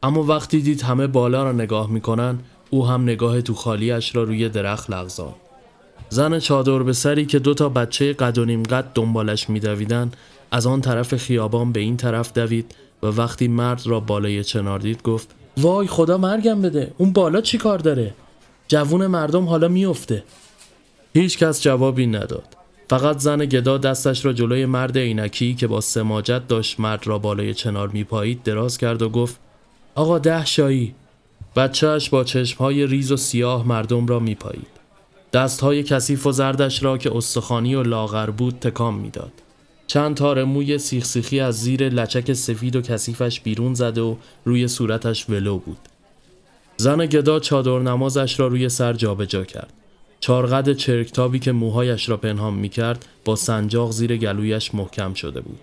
اما 0.03 0.23
وقتی 0.23 0.61
دید 0.61 0.83
همه 0.83 1.07
بالا 1.07 1.45
را 1.45 1.53
نگاه 1.53 1.91
می‌کنن 1.91 2.39
او 2.71 2.87
هم 2.87 3.03
نگاه 3.03 3.41
تو 3.41 3.55
خالیش 3.55 4.17
را 4.17 4.23
روی 4.23 4.49
درخت 4.49 4.91
لغزان 4.91 5.35
زن 6.09 6.39
چادر 6.39 6.79
به 6.79 6.93
سری 6.93 7.27
که 7.27 7.39
دو 7.39 7.55
تا 7.55 7.69
بچه 7.69 8.13
قد 8.13 8.39
و 8.39 8.45
نیم 8.45 8.63
قد 8.63 8.85
دنبالش 8.95 9.51
میدویدن 9.51 10.11
از 10.51 10.67
آن 10.67 10.81
طرف 10.81 11.17
خیابان 11.17 11.73
به 11.73 11.81
این 11.81 11.97
طرف 11.97 12.33
دوید 12.33 12.75
و 13.03 13.07
وقتی 13.07 13.49
مرد 13.49 13.87
را 13.87 14.01
بالای 14.01 14.45
چنار 14.45 14.79
دید 14.79 15.03
گفت 15.03 15.35
وای 15.57 15.87
خدا 15.87 16.19
مرگم 16.19 16.63
بده 16.63 16.93
اون 16.99 17.13
بالا 17.13 17.41
چی 17.41 17.59
کار 17.59 17.79
داره؟ 17.79 18.15
جوون 18.69 19.07
مردم 19.07 19.45
حالا 19.45 19.69
میفته 19.69 20.25
هیچ 21.15 21.39
کس 21.39 21.63
جوابی 21.63 22.07
نداد. 22.07 22.45
فقط 22.91 23.19
زن 23.19 23.45
گدا 23.45 23.79
دستش 23.79 24.25
را 24.25 24.33
جلوی 24.33 24.67
مرد 24.67 24.99
عینکی 24.99 25.55
که 25.55 25.67
با 25.67 25.81
سماجت 25.81 26.49
داشت 26.49 26.81
مرد 26.81 27.07
را 27.07 27.19
بالای 27.19 27.55
چنار 27.55 27.89
میپایید 27.89 28.43
دراز 28.43 28.79
کرد 28.79 29.03
و 29.03 29.09
گفت 29.09 29.41
آقا 29.99 30.19
ده 30.19 30.45
شایی. 30.45 30.95
بچهش 31.57 32.09
با 32.09 32.25
چشمهای 32.25 32.87
ریز 32.87 33.13
و 33.13 33.17
سیاه 33.17 33.69
مردم 33.69 34.07
را 34.07 34.19
میپایید. 34.19 34.67
دستهای 35.33 35.83
کثیف 35.83 36.27
و 36.27 36.33
زردش 36.33 36.83
را 36.83 36.99
که 36.99 37.17
استخوانی 37.17 37.75
و 37.75 37.83
لاغر 37.83 38.31
بود 38.31 38.59
تکام 38.61 38.95
می‌داد. 38.95 39.33
چند 39.87 40.17
تار 40.17 40.45
موی 40.45 40.79
سیخ 40.79 41.05
سیخی 41.05 41.41
از 41.41 41.61
زیر 41.61 41.89
لچک 41.89 42.33
سفید 42.33 42.77
و 42.77 42.81
کثیفش 42.81 43.41
بیرون 43.41 43.75
زده 43.75 44.01
و 44.01 44.17
روی 44.45 44.69
صورتش 44.69 45.31
ولو 45.31 45.59
بود. 45.59 45.79
زن 46.77 47.07
گدا 47.07 47.41
چادر 47.41 47.79
نمازش 47.79 48.41
را 48.41 48.47
روی 48.47 48.69
سر 48.69 48.93
جابجا 48.93 49.45
کرد. 49.45 49.73
چارقد 50.21 50.73
چرکتابی 50.73 51.39
که 51.39 51.53
موهایش 51.53 52.09
را 52.09 52.17
پنهان 52.17 52.55
می 52.55 52.69
کرد 52.69 53.07
با 53.25 53.37
سنجاق 53.37 53.91
زیر 53.91 54.17
گلویش 54.17 54.75
محکم 54.75 55.15
شده 55.15 55.41
بود. 55.41 55.61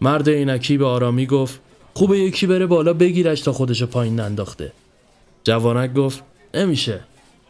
مرد 0.00 0.28
عینکی 0.28 0.78
به 0.78 0.86
آرامی 0.86 1.26
گفت 1.26 1.60
خوبه 1.94 2.18
یکی 2.18 2.46
بره 2.46 2.66
بالا 2.66 2.92
بگیرش 2.92 3.40
تا 3.40 3.52
خودشو 3.52 3.86
پایین 3.86 4.20
ننداخته 4.20 4.72
جوانک 5.44 5.94
گفت 5.94 6.22
نمیشه 6.54 7.00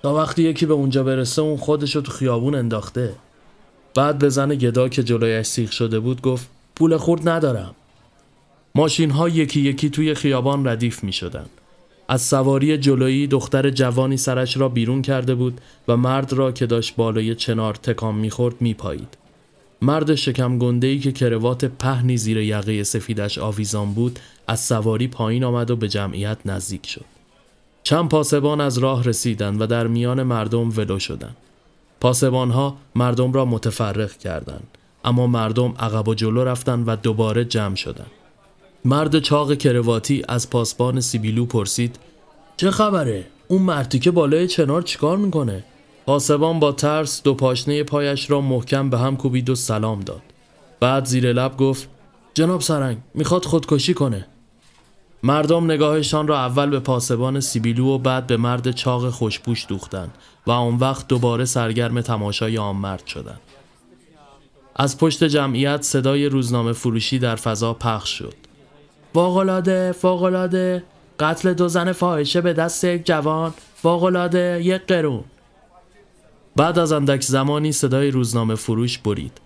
تا 0.02 0.14
وقتی 0.14 0.42
یکی 0.42 0.66
به 0.66 0.74
اونجا 0.74 1.04
برسه 1.04 1.42
اون 1.42 1.56
خودشو 1.56 2.00
تو 2.00 2.12
خیابون 2.12 2.54
انداخته 2.54 3.14
بعد 3.94 4.18
به 4.18 4.28
زن 4.28 4.54
گدا 4.54 4.88
که 4.88 5.02
جلویش 5.02 5.46
سیخ 5.46 5.72
شده 5.72 6.00
بود 6.00 6.22
گفت 6.22 6.48
پول 6.76 6.96
خورد 6.96 7.28
ندارم 7.28 7.74
ماشین 8.74 9.10
ها 9.10 9.28
یکی 9.28 9.60
یکی 9.60 9.90
توی 9.90 10.14
خیابان 10.14 10.68
ردیف 10.68 11.04
می 11.04 11.12
شدن. 11.12 11.46
از 12.08 12.22
سواری 12.22 12.78
جلویی 12.78 13.26
دختر 13.26 13.70
جوانی 13.70 14.16
سرش 14.16 14.56
را 14.56 14.68
بیرون 14.68 15.02
کرده 15.02 15.34
بود 15.34 15.60
و 15.88 15.96
مرد 15.96 16.32
را 16.32 16.52
که 16.52 16.66
داشت 16.66 16.96
بالای 16.96 17.34
چنار 17.34 17.74
تکان 17.74 18.14
می‌خورد 18.14 18.54
میپایید. 18.60 19.21
مرد 19.82 20.14
شکم 20.14 20.58
گنده 20.58 20.98
که 20.98 21.12
کروات 21.12 21.64
پهنی 21.64 22.16
زیر 22.16 22.36
یقه 22.36 22.82
سفیدش 22.82 23.38
آویزان 23.38 23.94
بود 23.94 24.18
از 24.46 24.60
سواری 24.60 25.08
پایین 25.08 25.44
آمد 25.44 25.70
و 25.70 25.76
به 25.76 25.88
جمعیت 25.88 26.38
نزدیک 26.44 26.86
شد. 26.86 27.04
چند 27.82 28.08
پاسبان 28.08 28.60
از 28.60 28.78
راه 28.78 29.04
رسیدند 29.04 29.60
و 29.60 29.66
در 29.66 29.86
میان 29.86 30.22
مردم 30.22 30.70
ولو 30.76 30.98
شدند. 30.98 31.36
پاسبان 32.00 32.50
ها 32.50 32.76
مردم 32.94 33.32
را 33.32 33.44
متفرق 33.44 34.16
کردند 34.16 34.78
اما 35.04 35.26
مردم 35.26 35.74
عقب 35.78 36.08
و 36.08 36.14
جلو 36.14 36.44
رفتند 36.44 36.84
و 36.88 36.96
دوباره 36.96 37.44
جمع 37.44 37.74
شدند. 37.74 38.10
مرد 38.84 39.18
چاق 39.18 39.54
کرواتی 39.54 40.22
از 40.28 40.50
پاسبان 40.50 41.00
سیبیلو 41.00 41.46
پرسید 41.46 41.96
چه 42.56 42.70
خبره؟ 42.70 43.26
اون 43.48 43.62
مردی 43.62 43.98
که 43.98 44.10
بالای 44.10 44.46
چنار 44.46 44.82
چیکار 44.82 45.16
می‌کنه؟ 45.16 45.64
پاسبان 46.06 46.60
با 46.60 46.72
ترس 46.72 47.22
دو 47.22 47.34
پاشنه 47.34 47.82
پایش 47.82 48.30
را 48.30 48.40
محکم 48.40 48.90
به 48.90 48.98
هم 48.98 49.16
کوبید 49.16 49.50
و 49.50 49.54
سلام 49.54 50.00
داد. 50.00 50.22
بعد 50.80 51.04
زیر 51.04 51.32
لب 51.32 51.56
گفت 51.56 51.88
جناب 52.34 52.60
سرنگ 52.60 52.98
می‌خواد 53.14 53.44
خودکشی 53.44 53.94
کنه. 53.94 54.26
مردم 55.22 55.64
نگاهشان 55.64 56.28
را 56.28 56.38
اول 56.38 56.70
به 56.70 56.80
پاسبان 56.80 57.40
سیبیلو 57.40 57.86
و 57.86 57.98
بعد 57.98 58.26
به 58.26 58.36
مرد 58.36 58.70
چاق 58.70 59.10
خوشپوش 59.10 59.66
دوختند 59.68 60.14
و 60.46 60.50
آن 60.50 60.76
وقت 60.76 61.08
دوباره 61.08 61.44
سرگرم 61.44 62.00
تماشای 62.00 62.58
آن 62.58 62.76
مرد 62.76 63.06
شدند. 63.06 63.40
از 64.76 64.98
پشت 64.98 65.24
جمعیت 65.24 65.82
صدای 65.82 66.26
روزنامه 66.26 66.72
فروشی 66.72 67.18
در 67.18 67.36
فضا 67.36 67.74
پخش 67.74 68.18
شد. 68.18 68.34
فوقلاده 69.14 69.92
فوقلاده 69.92 70.82
قتل 71.20 71.54
دو 71.54 71.68
زن 71.68 71.92
فاحشه 71.92 72.40
به 72.40 72.52
دست 72.52 72.84
یک 72.84 73.06
جوان 73.06 73.54
فوقلاده 73.76 74.60
یک 74.64 74.82
قرون. 74.86 75.24
بعد 76.56 76.78
از 76.78 76.92
اندک 76.92 77.22
زمانی 77.22 77.72
صدای 77.72 78.10
روزنامه 78.10 78.54
فروش 78.54 78.98
برید. 78.98 79.40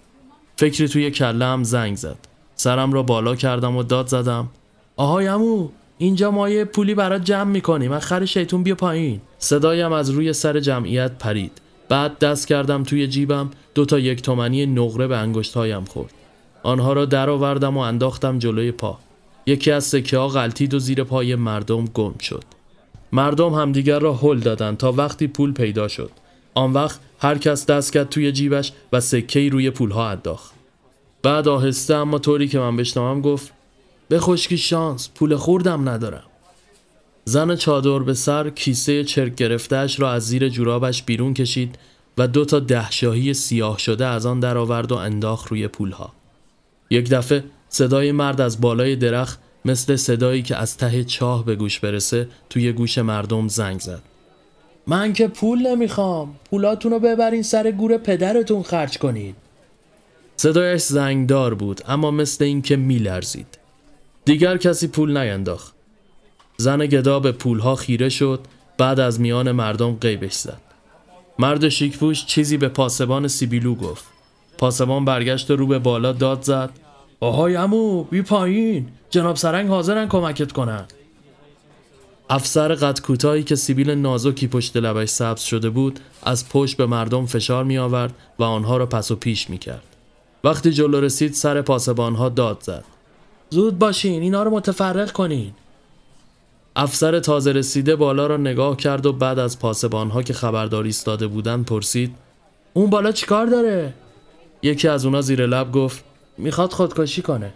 فکری 0.57 0.89
توی 0.89 1.11
کلم 1.11 1.63
زنگ 1.63 1.97
زد. 1.97 2.17
سرم 2.55 2.93
را 2.93 3.03
بالا 3.03 3.35
کردم 3.35 3.77
و 3.77 3.83
داد 3.83 4.07
زدم. 4.07 4.49
آهای 4.97 5.27
امو 5.29 5.69
اینجا 5.99 6.31
ما 6.31 6.65
پولی 6.65 6.95
برات 6.95 7.25
جمع 7.25 7.51
می‌کنیم. 7.51 7.91
من 7.91 7.99
خر 7.99 8.25
شیطون 8.25 8.63
بیا 8.63 8.75
پایین. 8.75 9.21
صدایم 9.39 9.93
از 9.93 10.11
روی 10.11 10.33
سر 10.33 10.61
جمعیت 10.61 11.19
پرید. 11.19 11.53
بعد 11.89 12.19
دست 12.19 12.47
کردم 12.47 12.83
توی 12.83 13.09
جیبم. 13.09 13.51
دو 13.75 13.85
تا 13.85 13.99
یک 13.99 14.23
تومنی 14.23 14.67
نقره 14.67 15.07
به 15.07 15.17
انگشتهایم 15.17 15.85
خورد. 15.85 16.13
آنها 16.63 16.93
را 16.93 17.05
درآوردم 17.05 17.77
و 17.77 17.81
انداختم 17.81 18.39
جلوی 18.39 18.73
پا. 18.73 18.99
یکی 19.47 19.71
از 19.71 19.85
سکه 19.85 20.19
ها 20.19 20.29
غلطید 20.29 20.75
و 20.75 20.79
زیر 20.79 21.05
پای 21.05 21.35
مردم 21.35 21.85
گم 21.85 22.19
شد. 22.19 22.45
مردم 23.13 23.55
همدیگر 23.55 23.99
را 23.99 24.15
هل 24.15 24.39
دادند 24.39 24.77
تا 24.77 24.93
وقتی 24.93 25.27
پول 25.27 25.53
پیدا 25.53 25.89
شد. 25.89 26.11
آن 26.57 26.73
وقت 26.73 27.01
هر 27.19 27.39
کس 27.39 27.67
دست 27.67 27.93
کرد 27.93 28.09
توی 28.09 28.33
جیبش 28.33 28.73
و 28.93 29.01
سکه 29.01 29.49
روی 29.49 29.71
پولها 29.71 30.11
انداخت. 30.11 30.55
بعد 31.23 31.49
آهسته 31.49 31.95
اما 31.95 32.19
طوری 32.19 32.49
که 32.49 32.59
من 32.59 32.77
بشنوم 32.77 33.21
گفت 33.21 33.53
به 34.09 34.21
خشکی 34.21 34.59
شانس 34.59 35.09
پول 35.15 35.37
خوردم 35.37 35.89
ندارم. 35.89 36.23
زن 37.25 37.57
چادر 37.57 37.99
به 37.99 38.15
سر 38.15 38.51
کیسه 38.51 39.05
چرک 39.05 39.35
گرفتهش 39.35 40.01
را 40.01 40.13
از 40.13 40.27
زیر 40.27 40.49
جورابش 40.49 41.03
بیرون 41.03 41.35
کشید 41.35 41.79
و 42.19 42.29
دو 42.29 42.45
تا 42.45 42.59
دهشاهی 42.59 43.35
سیاه 43.35 43.79
شده 43.79 44.07
از 44.07 44.27
آن 44.27 44.41
درآورد 44.41 44.93
و 44.93 44.97
انداخت 44.97 45.49
روی 45.49 45.69
پولها. 45.69 46.13
یک 46.91 47.11
دفعه 47.11 47.45
صدای 47.69 48.13
مرد 48.13 48.41
از 48.41 48.61
بالای 48.61 48.97
درخت 48.97 49.39
مثل 49.65 49.97
صدایی 49.97 50.43
که 50.43 50.57
از 50.57 50.77
ته 50.77 51.05
چاه 51.05 51.45
به 51.45 51.57
گوش 51.57 51.81
برسه 51.81 52.29
توی 52.51 52.73
گوش 52.73 52.99
مردم 52.99 53.49
زنگ 53.49 53.81
زد. 53.81 54.16
من 54.87 55.13
که 55.13 55.29
پول 55.29 55.67
نمی‌خوام. 55.67 56.35
پولاتون 56.51 56.93
رو 56.93 56.99
ببرین 56.99 57.43
سر 57.43 57.71
گور 57.71 57.99
پدرتون 57.99 58.63
خرج 58.63 58.99
کنین. 58.99 59.35
صدایش 60.37 60.83
زنگدار 60.83 61.55
بود 61.55 61.81
اما 61.89 62.11
مثل 62.11 62.45
اینکه 62.45 62.77
میلرزید. 62.77 63.59
دیگر 64.25 64.57
کسی 64.57 64.89
پول 64.89 65.17
نینداخت. 65.17 65.75
زن 66.57 66.87
گدا 66.87 67.21
به 67.21 67.33
پولها 67.33 67.75
خیره 67.75 68.09
شد 68.09 68.41
بعد 68.79 69.01
از 69.01 69.21
میان 69.21 69.53
مردم 69.53 69.97
قیبش 70.01 70.33
زد. 70.33 70.61
مرد 71.39 71.69
شیکپوش 71.69 72.27
چیزی 72.27 72.57
به 72.57 72.69
پاسبان 72.69 73.29
سیبیلو 73.29 73.75
گفت. 73.75 74.05
پاسبان 74.59 75.05
برگشت 75.05 75.51
رو 75.51 75.67
به 75.67 75.79
بالا 75.79 76.13
داد 76.13 76.43
زد. 76.43 76.71
آهای 77.21 77.57
امو 77.57 78.05
بی 78.05 78.23
پایین. 78.23 78.89
جناب 79.11 79.37
سرنگ 79.37 79.69
حاضرن 79.69 80.09
کمکت 80.09 80.53
کنن. 80.53 80.85
افسر 82.31 82.75
قد 82.75 83.01
کوتاهی 83.01 83.43
که 83.43 83.57
سیبیل 83.57 83.91
نازکی 83.91 84.47
پشت 84.47 84.77
لبش 84.77 85.09
سبز 85.09 85.41
شده 85.41 85.71
بود 85.71 86.01
از 86.23 86.49
پشت 86.49 86.77
به 86.77 86.87
مردم 86.87 87.27
فشار 87.27 87.65
می 87.65 87.79
آورد 87.79 88.15
و 88.39 88.43
آنها 88.43 88.77
را 88.77 88.87
پس 88.87 89.11
و 89.11 89.17
پیش 89.17 89.51
می 89.51 89.59
کرد. 89.59 89.83
وقتی 90.45 90.71
جلو 90.71 91.01
رسید 91.01 91.35
سر 91.35 91.65
ها 91.99 92.29
داد 92.29 92.59
زد. 92.61 92.85
زود 93.51 93.79
باشین 93.79 94.23
اینا 94.23 94.43
رو 94.43 94.51
متفرق 94.51 95.13
کنین. 95.13 95.53
افسر 96.77 97.21
تازه 97.21 97.53
رسیده 97.53 97.97
بالا 97.97 98.27
را 98.27 98.37
نگاه 98.37 98.77
کرد 98.77 99.07
و 99.07 99.13
بعد 99.13 99.39
از 99.39 99.59
پاسبانها 99.59 100.23
که 100.23 100.33
خبرداری 100.33 100.89
ایستاده 100.89 101.27
بودند 101.27 101.65
پرسید 101.65 102.15
اون 102.75 102.91
بالا 102.91 103.13
چیکار 103.13 103.47
داره؟ 103.47 103.95
یکی 104.63 104.89
از 104.89 105.05
اونا 105.05 105.21
زیر 105.21 105.47
لب 105.47 105.73
گفت 105.73 106.05
می‌خواد 106.39 106.73
خودکشی 106.73 107.23
کنه 107.23 107.53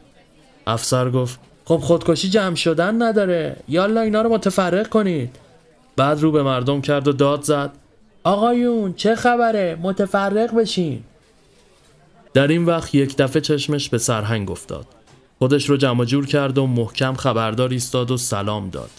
افسر 0.67 1.11
گفت 1.11 1.41
خب 1.71 1.77
خودکشی 1.77 2.29
جمع 2.29 2.55
شدن 2.55 3.03
نداره. 3.03 3.57
یالا 3.69 4.01
اینا 4.01 4.23
رو 4.23 4.33
متفرق 4.33 4.89
کنید. 4.89 5.37
بعد 5.97 6.21
رو 6.21 6.33
به 6.33 6.43
مردم 6.43 6.81
کرد 6.81 7.09
و 7.09 7.13
داد 7.13 7.43
زد. 7.43 7.71
آقایون 8.25 8.95
چه 8.95 9.15
خبره؟ 9.15 9.79
متفرق 9.83 10.55
بشین. 10.55 11.03
در 12.35 12.49
این 12.49 12.65
وقت 12.65 12.95
یک 12.95 13.17
دفعه 13.17 13.43
چشمش 13.43 13.89
به 13.89 13.99
سرهنگ 13.99 14.51
افتاد. 14.51 14.87
خودش 15.39 15.71
رو 15.71 15.77
جمع 15.77 16.05
جور 16.05 16.27
کرد 16.27 16.59
و 16.59 16.67
محکم 16.67 17.15
خبردار 17.15 17.71
ایستاد 17.71 18.11
و 18.11 18.17
سلام 18.17 18.71
داد. 18.71 18.91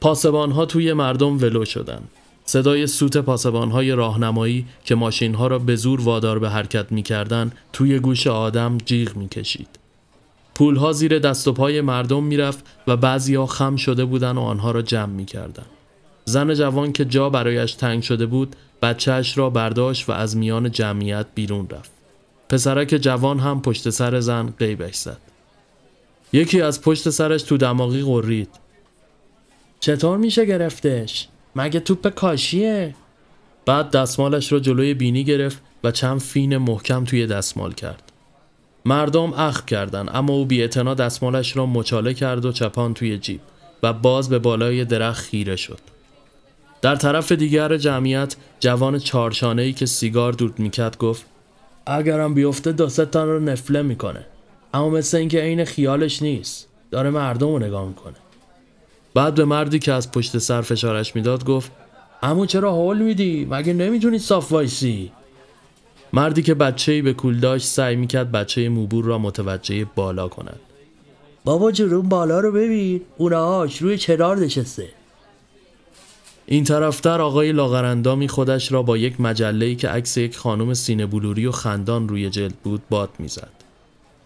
پاسبان 0.00 0.50
ها 0.50 0.66
توی 0.66 0.92
مردم 0.92 1.38
ولو 1.38 1.64
شدند 1.64 2.08
صدای 2.44 2.86
سوت 2.86 3.16
پاسبان 3.16 3.70
های 3.70 3.92
راهنمایی 3.92 4.66
که 4.84 4.94
ماشین 4.94 5.34
ها 5.34 5.46
را 5.46 5.58
به 5.58 5.76
زور 5.76 6.00
وادار 6.00 6.38
به 6.38 6.50
حرکت 6.50 6.92
می 6.92 7.02
کردن 7.02 7.52
توی 7.72 7.98
گوش 7.98 8.26
آدم 8.26 8.78
جیغ 8.78 9.16
می 9.16 9.28
کشید. 9.28 9.83
پول 10.54 10.76
ها 10.76 10.92
زیر 10.92 11.18
دست 11.18 11.48
و 11.48 11.52
پای 11.52 11.80
مردم 11.80 12.24
می 12.24 12.36
رفت 12.36 12.64
و 12.86 12.96
بعضی 12.96 13.34
ها 13.34 13.46
خم 13.46 13.76
شده 13.76 14.04
بودن 14.04 14.38
و 14.38 14.40
آنها 14.40 14.70
را 14.70 14.82
جمع 14.82 15.12
می 15.12 15.24
کردن. 15.24 15.66
زن 16.24 16.54
جوان 16.54 16.92
که 16.92 17.04
جا 17.04 17.30
برایش 17.30 17.74
تنگ 17.74 18.02
شده 18.02 18.26
بود 18.26 18.56
بچهش 18.82 19.38
را 19.38 19.50
برداشت 19.50 20.08
و 20.08 20.12
از 20.12 20.36
میان 20.36 20.70
جمعیت 20.70 21.26
بیرون 21.34 21.68
رفت. 21.70 21.90
پسرک 22.48 22.88
جوان 22.88 23.38
هم 23.38 23.62
پشت 23.62 23.90
سر 23.90 24.20
زن 24.20 24.54
قیبش 24.58 24.94
زد. 24.94 25.18
یکی 26.32 26.60
از 26.60 26.82
پشت 26.82 27.10
سرش 27.10 27.42
تو 27.42 27.56
دماغی 27.56 28.02
قرید. 28.02 28.48
چطور 29.80 30.18
میشه 30.18 30.44
گرفتش؟ 30.44 31.28
مگه 31.56 31.80
توپ 31.80 32.08
کاشیه؟ 32.08 32.94
بعد 33.66 33.90
دستمالش 33.90 34.52
رو 34.52 34.58
جلوی 34.58 34.94
بینی 34.94 35.24
گرفت 35.24 35.62
و 35.84 35.90
چند 35.90 36.20
فین 36.20 36.56
محکم 36.56 37.04
توی 37.04 37.26
دستمال 37.26 37.72
کرد. 37.72 38.03
مردم 38.84 39.32
اخ 39.32 39.64
کردن 39.64 40.08
اما 40.08 40.32
او 40.32 40.44
بی 40.44 40.68
دستمالش 40.68 41.56
را 41.56 41.66
مچاله 41.66 42.14
کرد 42.14 42.44
و 42.44 42.52
چپان 42.52 42.94
توی 42.94 43.18
جیب 43.18 43.40
و 43.82 43.92
باز 43.92 44.28
به 44.28 44.38
بالای 44.38 44.84
درخت 44.84 45.24
خیره 45.24 45.56
شد. 45.56 45.78
در 46.82 46.96
طرف 46.96 47.32
دیگر 47.32 47.76
جمعیت 47.76 48.36
جوان 48.60 48.98
چارشانهی 48.98 49.72
که 49.72 49.86
سیگار 49.86 50.32
دود 50.32 50.58
می‌کرد 50.58 50.98
گفت 50.98 51.24
اگرم 51.86 52.34
بیفته 52.34 52.72
دو 52.72 52.86
تان 52.86 53.28
رو 53.28 53.40
نفله 53.40 53.82
می‌کنه 53.82 54.26
اما 54.74 54.90
مثل 54.90 55.16
اینکه 55.16 55.40
عین 55.40 55.64
خیالش 55.64 56.22
نیست 56.22 56.68
داره 56.90 57.10
مردم 57.10 57.46
رو 57.46 57.58
نگاه 57.58 57.88
می‌کنه. 57.88 58.14
بعد 59.14 59.34
به 59.34 59.44
مردی 59.44 59.78
که 59.78 59.92
از 59.92 60.12
پشت 60.12 60.38
سر 60.38 60.60
فشارش 60.60 61.16
می‌داد 61.16 61.44
گفت 61.44 61.70
امو 62.22 62.46
چرا 62.46 62.72
حول 62.72 62.98
میدی؟ 63.02 63.46
مگه 63.50 63.72
نمی‌تونی 63.72 64.18
صاف 64.18 64.52
وایسی؟ 64.52 65.12
مردی 66.14 66.42
که 66.42 66.54
بچه‌ای 66.54 67.02
به 67.02 67.12
کول 67.12 67.40
داشت 67.40 67.66
سعی 67.66 67.96
می‌کرد 67.96 68.32
بچه 68.32 68.68
موبور 68.68 69.04
را 69.04 69.18
متوجه 69.18 69.86
بالا 69.94 70.28
کند 70.28 70.60
بابا 71.44 71.72
جرون 71.72 72.08
بالا 72.08 72.40
رو 72.40 72.52
ببین 72.52 73.00
اونهاش 73.18 73.82
روی 73.82 73.98
چرار 73.98 74.36
نشسته 74.36 74.88
این 76.46 76.64
طرفتر 76.64 77.20
آقای 77.20 77.52
لاغرندامی 77.52 78.28
خودش 78.28 78.72
را 78.72 78.82
با 78.82 78.96
یک 78.96 79.20
مجله‌ای 79.20 79.76
که 79.76 79.88
عکس 79.88 80.16
یک 80.16 80.36
خانم 80.36 80.74
سینه 80.74 81.06
بلوری 81.06 81.46
و 81.46 81.52
خندان 81.52 82.08
روی 82.08 82.30
جلد 82.30 82.54
بود 82.64 82.82
باد 82.90 83.10
می‌زد. 83.18 83.50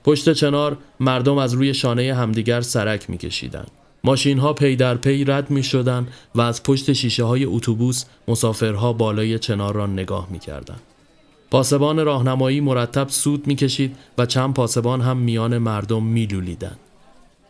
پشت 0.05 0.33
چنار 0.33 0.77
مردم 1.01 1.39
از 1.39 1.55
روی 1.55 1.75
شانه 1.75 2.15
همدیگر 2.15 2.61
سرک 2.61 3.11
میکشیدند. 3.11 3.71
ماشین 4.05 4.39
ها 4.39 4.53
پی 4.53 4.77
در 4.77 4.95
پی 4.95 5.25
رد 5.25 5.51
می 5.51 5.63
شدن 5.63 6.07
و 6.35 6.41
از 6.41 6.63
پشت 6.63 6.93
شیشه 6.93 7.25
های 7.25 7.45
اتوبوس 7.45 8.05
مسافرها 8.29 8.93
بالای 8.93 9.39
چنار 9.39 9.75
را 9.75 9.87
نگاه 9.87 10.29
می 10.31 10.39
کردن. 10.39 10.77
پاسبان 11.51 12.05
راهنمایی 12.05 12.61
مرتب 12.61 13.09
سود 13.09 13.47
می 13.47 13.57
کشید 13.57 13.97
و 14.19 14.27
چند 14.27 14.55
پاسبان 14.55 15.01
هم 15.01 15.17
میان 15.17 15.59
مردم 15.59 16.03
می 16.03 16.27
لولیدن. 16.27 16.77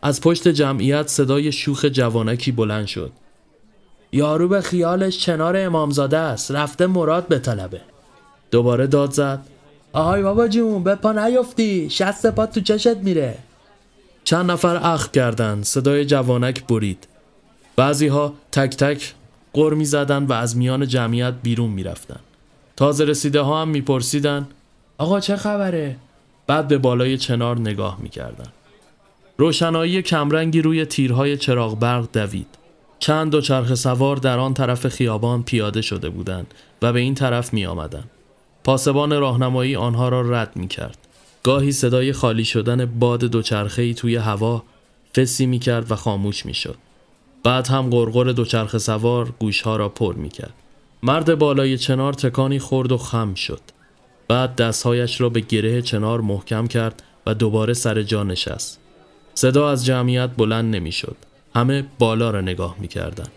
از 0.01 0.21
پشت 0.21 0.47
جمعیت 0.47 1.07
صدای 1.07 1.51
شوخ 1.51 1.85
جوانکی 1.85 2.51
بلند 2.51 2.85
شد. 2.85 3.11
یارو 4.11 4.47
به 4.47 4.61
خیالش 4.61 5.19
چنار 5.19 5.57
امامزاده 5.57 6.17
است 6.17 6.51
رفته 6.51 6.87
مراد 6.87 7.27
به 7.27 7.39
طلبه. 7.39 7.81
دوباره 8.51 8.87
داد 8.87 9.11
زد. 9.11 9.45
آهای 9.93 10.21
بابا 10.21 10.47
جون 10.47 10.83
به 10.83 10.95
پا 10.95 11.11
نیفتی 11.11 11.89
شست 11.89 12.27
پا 12.27 12.45
تو 12.45 12.61
چشت 12.61 12.97
میره. 12.97 13.37
چند 14.23 14.51
نفر 14.51 14.79
اخ 14.83 15.11
کردند 15.11 15.63
صدای 15.63 16.05
جوانک 16.05 16.67
برید 16.67 17.07
بعضی 17.75 18.07
ها 18.07 18.33
تک 18.51 18.77
تک 18.77 19.13
قر 19.53 19.73
می 19.73 19.85
زدن 19.85 20.23
و 20.23 20.33
از 20.33 20.57
میان 20.57 20.87
جمعیت 20.87 21.33
بیرون 21.43 21.69
می 21.69 21.83
رفتن. 21.83 22.19
تازه 22.79 23.05
رسیده 23.05 23.41
ها 23.41 23.61
هم 23.61 23.69
می 23.69 23.81
پرسیدن 23.81 24.47
آقا 24.97 25.19
چه 25.19 25.35
خبره؟ 25.35 25.95
بعد 26.47 26.67
به 26.67 26.77
بالای 26.77 27.17
چنار 27.17 27.59
نگاه 27.59 27.97
می 28.01 28.09
کردن. 28.09 28.47
روشنایی 29.37 30.01
کمرنگی 30.01 30.61
روی 30.61 30.85
تیرهای 30.85 31.37
چراغ 31.37 31.79
برق 31.79 32.07
دوید. 32.13 32.47
چند 32.99 33.31
دو 33.31 33.41
چرخ 33.41 33.75
سوار 33.75 34.15
در 34.15 34.39
آن 34.39 34.53
طرف 34.53 34.87
خیابان 34.87 35.43
پیاده 35.43 35.81
شده 35.81 36.09
بودند 36.09 36.53
و 36.81 36.93
به 36.93 36.99
این 36.99 37.15
طرف 37.15 37.53
می 37.53 37.65
آمدن. 37.65 38.03
پاسبان 38.63 39.19
راهنمایی 39.19 39.75
آنها 39.75 40.09
را 40.09 40.21
رد 40.21 40.51
می 40.55 40.67
کرد. 40.67 40.97
گاهی 41.43 41.71
صدای 41.71 42.13
خالی 42.13 42.45
شدن 42.45 42.85
باد 42.85 43.19
دوچرخه‌ای 43.19 43.93
توی 43.93 44.15
هوا 44.15 44.63
فسی 45.15 45.45
می 45.45 45.59
کرد 45.59 45.91
و 45.91 45.95
خاموش 45.95 46.45
می 46.45 46.53
شد. 46.53 46.75
بعد 47.43 47.67
هم 47.67 47.89
غرغر 47.89 48.31
دوچرخه 48.31 48.77
سوار 48.77 49.33
گوشها 49.39 49.75
را 49.75 49.89
پر 49.89 50.15
می 50.15 50.29
کرد. 50.29 50.53
مرد 51.03 51.39
بالای 51.39 51.77
چنار 51.77 52.13
تکانی 52.13 52.59
خورد 52.59 52.91
و 52.91 52.97
خم 52.97 53.33
شد. 53.33 53.61
بعد 54.27 54.55
دستهایش 54.55 55.21
را 55.21 55.29
به 55.29 55.39
گره 55.39 55.81
چنار 55.81 56.21
محکم 56.21 56.67
کرد 56.67 57.03
و 57.25 57.33
دوباره 57.33 57.73
سر 57.73 58.01
جا 58.01 58.23
نشست. 58.23 58.79
صدا 59.33 59.69
از 59.69 59.85
جمعیت 59.85 60.29
بلند 60.37 60.75
نمی 60.75 60.91
شد. 60.91 61.15
همه 61.55 61.85
بالا 61.99 62.31
را 62.31 62.41
نگاه 62.41 62.75
می 62.79 62.87
کردن. 62.87 63.27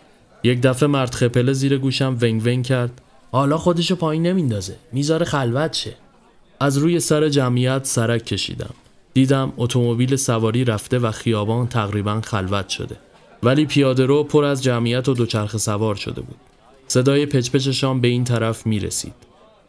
یک 0.43 0.61
دفعه 0.61 0.87
مرد 0.87 1.15
خپله 1.15 1.53
زیر 1.53 1.79
گوشم 1.79 2.19
ونگ 2.21 2.47
ونگ 2.47 2.67
کرد. 2.67 3.01
حالا 3.33 3.59
خودشو 3.59 3.97
پایین 3.97 4.27
نمیندازه. 4.27 4.77
می‌ذاره 4.93 5.25
خلوت 5.25 5.73
شه. 5.73 5.95
از 6.61 6.79
روی 6.79 7.01
سر 7.01 7.29
جمعیت 7.29 7.85
سرک 7.85 8.27
کشیدم. 8.27 8.75
دیدم 9.15 9.53
اتومبیل 9.57 10.17
سواری 10.17 10.65
رفته 10.65 10.99
و 10.99 11.11
خیابان 11.11 11.67
تقریبا 11.67 12.21
خلوت 12.21 12.69
شده. 12.69 12.97
ولی 13.43 13.67
پیاده 13.67 14.07
رو 14.07 14.25
پر 14.25 14.45
از 14.45 14.63
جمعیت 14.63 15.09
و 15.09 15.15
دوچرخه 15.15 15.59
سوار 15.59 15.95
شده 15.95 16.21
بود. 16.21 16.37
صدای 16.89 17.27
پچپچشان 17.27 18.01
به 18.01 18.09
این 18.09 18.25
طرف 18.25 18.67
می 18.67 18.81
رسید. 18.81 19.15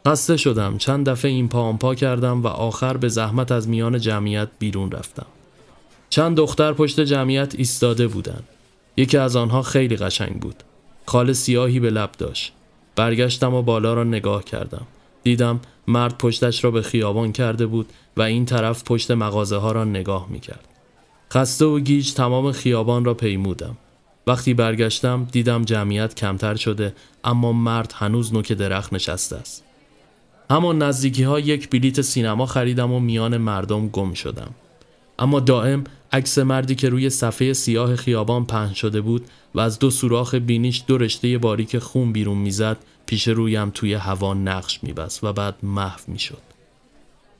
خسته 0.08 0.36
شدم 0.36 0.78
چند 0.78 1.08
دفعه 1.08 1.30
این 1.30 1.48
پا 1.48 1.72
پا 1.72 1.94
کردم 1.94 2.42
و 2.42 2.46
آخر 2.46 2.96
به 2.96 3.08
زحمت 3.08 3.52
از 3.52 3.68
میان 3.68 4.00
جمعیت 4.00 4.48
بیرون 4.58 4.90
رفتم. 4.90 5.26
چند 6.10 6.36
دختر 6.36 6.72
پشت 6.72 7.00
جمعیت 7.00 7.54
ایستاده 7.54 8.06
بودند. 8.06 8.44
یکی 8.96 9.16
از 9.16 9.36
آنها 9.36 9.62
خیلی 9.62 9.96
قشنگ 9.96 10.40
بود. 10.40 10.56
خال 11.06 11.32
سیاهی 11.32 11.80
به 11.80 11.90
لب 11.90 12.12
داشت. 12.12 12.52
برگشتم 12.96 13.54
و 13.54 13.62
بالا 13.62 13.94
را 13.94 14.04
نگاه 14.04 14.44
کردم. 14.44 14.86
دیدم 15.22 15.60
مرد 15.88 16.18
پشتش 16.18 16.64
را 16.64 16.70
به 16.70 16.82
خیابان 16.82 17.32
کرده 17.32 17.66
بود 17.66 17.86
و 18.16 18.22
این 18.22 18.44
طرف 18.44 18.84
پشت 18.84 19.10
مغازه 19.10 19.56
ها 19.56 19.72
را 19.72 19.84
نگاه 19.84 20.26
می 20.30 20.40
کرد. 20.40 20.68
خسته 21.32 21.64
و 21.64 21.78
گیج 21.78 22.12
تمام 22.12 22.52
خیابان 22.52 23.04
را 23.04 23.14
پیمودم. 23.14 23.76
وقتی 24.26 24.54
برگشتم 24.54 25.26
دیدم 25.32 25.64
جمعیت 25.64 26.14
کمتر 26.14 26.54
شده 26.54 26.94
اما 27.24 27.52
مرد 27.52 27.94
هنوز 27.96 28.32
نوک 28.32 28.52
درخت 28.52 28.92
نشسته 28.92 29.36
است. 29.36 29.64
همان 30.50 30.82
نزدیکی 30.82 31.22
ها 31.22 31.40
یک 31.40 31.70
بلیت 31.70 32.00
سینما 32.00 32.46
خریدم 32.46 32.92
و 32.92 33.00
میان 33.00 33.36
مردم 33.36 33.88
گم 33.88 34.14
شدم. 34.14 34.54
اما 35.18 35.40
دائم 35.40 35.84
عکس 36.12 36.38
مردی 36.38 36.74
که 36.74 36.88
روی 36.88 37.10
صفحه 37.10 37.52
سیاه 37.52 37.96
خیابان 37.96 38.46
پهن 38.46 38.74
شده 38.74 39.00
بود 39.00 39.26
و 39.54 39.60
از 39.60 39.78
دو 39.78 39.90
سوراخ 39.90 40.34
بینیش 40.34 40.84
دو 40.86 40.98
رشته 40.98 41.38
باریک 41.38 41.78
خون 41.78 42.12
بیرون 42.12 42.38
می‌زد 42.38 42.76
پیش 43.06 43.28
رویم 43.28 43.70
توی 43.70 43.94
هوا 43.94 44.34
نقش 44.34 44.80
میبست 44.82 45.24
و 45.24 45.32
بعد 45.32 45.54
محو 45.62 46.00
می‌شد. 46.06 46.53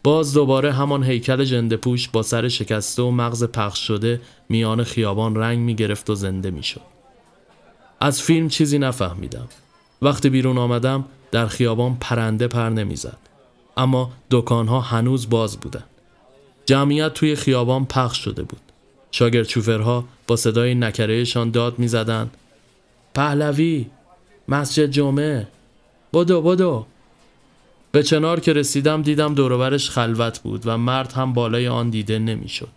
باز 0.05 0.35
دوباره 0.35 0.73
همان 0.73 1.05
هیکل 1.05 1.45
جنده 1.45 1.77
پوش 1.77 2.09
با 2.09 2.23
سر 2.23 2.49
شکسته 2.49 3.03
و 3.03 3.11
مغز 3.11 3.45
پخش 3.45 3.87
شده 3.87 4.21
میان 4.49 4.85
خیابان 4.85 5.37
رنگ 5.37 5.59
می‌گرفت 5.59 6.11
و 6.11 6.15
زنده 6.15 6.51
می‌شد. 6.51 6.81
از 8.01 8.23
فیلم 8.23 8.49
چیزی 8.49 8.79
نفهمیدم. 8.79 9.49
وقتی 10.03 10.31
بیرون 10.31 10.59
آمدم 10.59 11.05
در 11.31 11.47
خیابان 11.47 11.97
پرنده 12.01 12.49
پر 12.49 12.69
نمی‌زد. 12.69 13.19
اما 13.77 14.13
دکانها 14.31 14.81
هنوز 14.81 15.31
باز 15.31 15.57
بودن. 15.57 15.85
جمعیت 16.67 17.15
توی 17.15 17.37
خیابان 17.37 17.85
پخش 17.85 18.25
شده 18.25 18.43
بود. 18.43 18.61
شاگرد 19.11 19.47
چوفرها 19.47 20.05
با 20.27 20.37
صدای 20.37 20.75
نکرهشان 20.75 21.51
داد 21.51 21.79
می‌زدند. 21.79 22.31
پهلوی 23.15 23.87
مسجد 24.49 24.87
جمعه 24.87 25.49
بدو 26.13 26.43
بدو 26.43 26.87
به 27.95 28.03
چنار 28.03 28.41
که 28.41 28.53
رسیدم 28.53 29.03
دیدم 29.03 29.35
دوروبرش 29.35 29.91
خلوت 29.91 30.39
بود 30.39 30.63
و 30.65 30.79
مرد 30.79 31.13
هم 31.13 31.33
بالای 31.33 31.69
آن 31.69 31.91
دیده 31.91 32.19
نمی‌شد. 32.19 32.69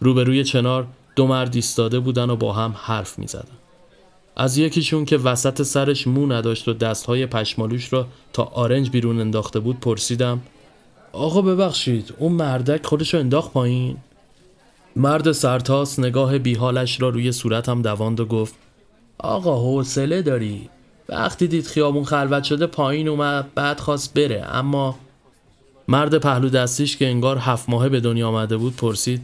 روبروی 0.00 0.44
چنار 0.44 0.86
دو 1.16 1.26
مرد 1.26 1.54
ایستاده 1.54 2.00
بودن 2.00 2.30
و 2.30 2.36
با 2.36 2.52
هم 2.52 2.74
حرف 2.78 3.18
می 3.18 3.26
زدن. 3.26 3.56
از 4.36 4.58
یکیشون 4.58 5.04
که 5.04 5.16
وسط 5.16 5.62
سرش 5.62 6.06
مو 6.06 6.26
نداشت 6.26 6.68
و 6.68 6.72
دستهای 6.72 7.26
پشمالوش 7.26 7.92
را 7.92 8.06
تا 8.32 8.42
آرنج 8.42 8.90
بیرون 8.90 9.20
انداخته 9.20 9.60
بود 9.60 9.80
پرسیدم 9.80 10.40
آقا 11.12 11.42
ببخشید 11.42 12.14
اون 12.18 12.32
مردک 12.32 12.86
خودشو 12.86 13.18
انداخت 13.18 13.52
پایین 13.52 13.96
مرد 14.96 15.32
سرتاس 15.32 15.98
نگاه 15.98 16.38
بیحالش 16.38 17.00
را 17.00 17.08
روی 17.08 17.32
صورتم 17.32 17.82
دواند 17.82 18.20
و 18.20 18.24
گفت 18.24 18.54
آقا 19.18 19.56
حوصله 19.56 20.22
داری 20.22 20.68
وقتی 21.08 21.46
دید 21.46 21.66
خیابون 21.66 22.04
خلوت 22.04 22.44
شده 22.44 22.66
پایین 22.66 23.08
اومد 23.08 23.54
بعد 23.54 23.80
خواست 23.80 24.14
بره. 24.14 24.46
اما 24.48 24.98
مرد 25.88 26.18
پهلو 26.18 26.48
دستیش 26.48 26.96
که 26.96 27.06
انگار 27.06 27.38
هفت 27.38 27.68
ماهه 27.68 27.88
به 27.88 28.00
دنیا 28.00 28.28
آمده 28.28 28.56
بود 28.56 28.76
پرسید 28.76 29.22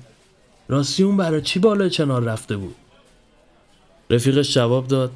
راستی 0.68 1.02
اون 1.02 1.16
برای 1.16 1.42
چی 1.42 1.58
بالای 1.58 1.90
چنار 1.90 2.22
رفته 2.22 2.56
بود؟ 2.56 2.74
رفیقش 4.10 4.54
جواب 4.54 4.88
داد 4.88 5.10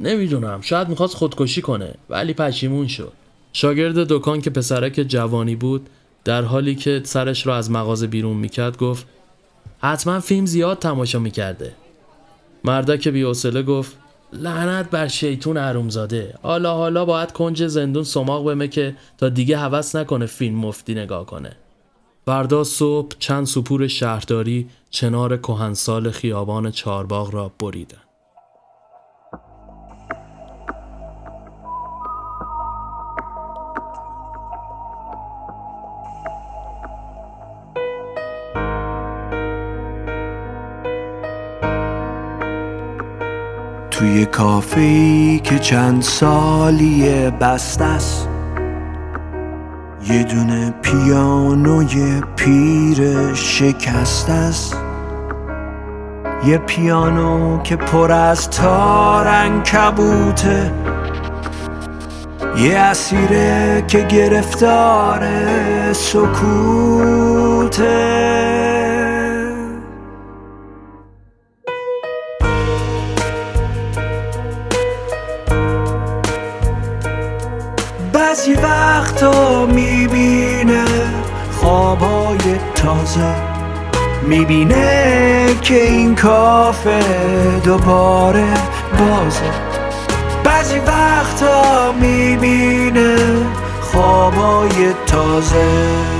نمی‌دونم 0.00 0.60
شاید 0.60 0.88
می‌خواست 0.88 1.14
خودکشی 1.14 1.62
کنه 1.62 1.94
ولی 2.10 2.34
پشیمون 2.34 2.88
شد. 2.88 3.12
شاگرد 3.52 3.94
دکان 3.94 4.40
که 4.40 4.50
پسرک 4.50 4.92
جوانی 5.08 5.56
بود 5.56 5.88
در 6.24 6.42
حالی 6.42 6.74
که 6.74 7.00
سرش 7.04 7.46
را 7.46 7.56
از 7.56 7.70
مغازه 7.70 8.06
بیرون 8.06 8.36
می‌کرد 8.36 8.76
گفت 8.76 9.06
حتما 9.78 10.20
فیلم 10.20 10.46
زیاد 10.46 10.78
تماشا 10.78 11.18
می‌کرده. 11.18 11.74
مردک 12.64 13.08
بیوسله 13.08 13.62
گفت 13.62 13.96
لعنت 14.32 14.90
بر 14.90 15.08
شیطون 15.08 15.56
عرومزاده 15.56 16.34
حالا 16.42 16.74
حالا 16.74 17.04
باید 17.04 17.32
کنج 17.32 17.66
زندون 17.66 18.04
سماق 18.04 18.44
بمه 18.46 18.68
که 18.68 18.96
تا 19.18 19.28
دیگه 19.28 19.58
هوس 19.58 19.96
نکنه 19.96 20.26
فیلم 20.26 20.58
مفتی 20.58 20.94
نگاه 20.94 21.26
کنه. 21.26 21.56
فردا 22.26 22.64
صبح 22.64 23.16
چند 23.18 23.46
سپور 23.46 23.86
شهرداری 23.86 24.68
چنار 24.90 25.36
کهنسال 25.36 26.10
خیابان 26.10 26.70
چارباغ 26.70 27.34
را 27.34 27.52
بریدن. 27.58 28.11
توی 44.02 44.26
کافی 44.26 45.40
که 45.44 45.58
چند 45.58 46.02
سالی 46.02 47.30
بست 47.30 47.80
است. 47.80 48.28
یه 50.08 50.22
دونه 50.22 50.74
پیانوی 50.82 52.22
پیر 52.36 53.34
شکست 53.34 54.30
است. 54.30 54.76
یه 56.46 56.58
پیانو 56.58 57.62
که 57.62 57.76
پر 57.76 58.12
از 58.12 58.50
تارن 58.50 59.62
کبوته 59.62 60.72
یه 62.56 62.78
اسیره 62.78 63.84
که 63.88 64.00
گرفتار 64.00 65.22
سکوته 65.92 67.42
بعضی 78.42 78.54
وقتا 78.54 79.66
می‌بینه 79.66 80.84
خوابای 81.60 82.38
تازه. 82.74 83.34
می‌بینه 84.22 85.46
که 85.60 85.74
این 85.74 86.14
کافه 86.14 87.00
دوباره 87.64 88.44
بازه. 88.98 89.50
بعضی 90.44 90.78
وقتا 90.78 91.92
می‌بینه 91.92 93.16
خوابای 93.80 94.92
تازه. 95.06 96.11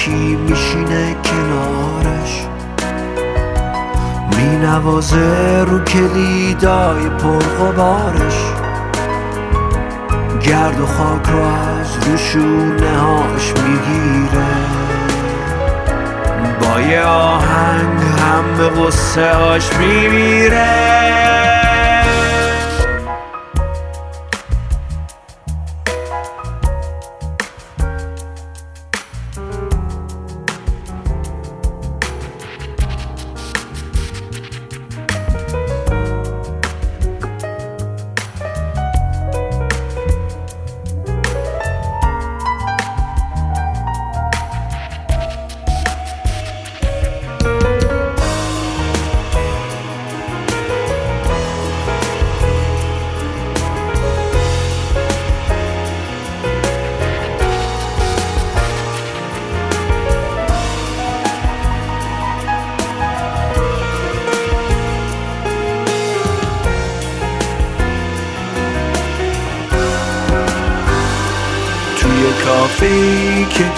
یکی 0.00 0.36
میشینه 0.36 1.16
کنارش؟ 1.24 2.46
مینوازه 4.36 5.64
رو 5.64 5.84
کلیدای 5.84 7.08
پرغبارش. 7.08 8.36
گرد 10.42 10.80
و 10.80 10.86
خاک 10.86 11.28
رو 11.28 11.42
از 11.42 12.08
روشونه 12.08 12.98
هاش 12.98 13.52
می‌گیره. 13.52 14.46
با 16.60 16.80
یه 16.80 17.02
آهنگ 17.02 18.00
هم 18.02 18.56
به 18.58 18.68
غصه 18.68 19.34
هاش 19.34 19.70
میمیره. 19.78 21.29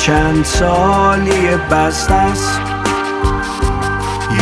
چند 0.07 0.45
سالی 0.45 1.57
بست 1.71 2.11
است. 2.11 2.61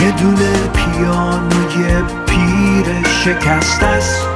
یه 0.03 0.11
دونه 0.11 0.53
پیانوی 0.75 2.03
پیر 2.27 3.09
شکست 3.25 3.83
است. 3.83 4.27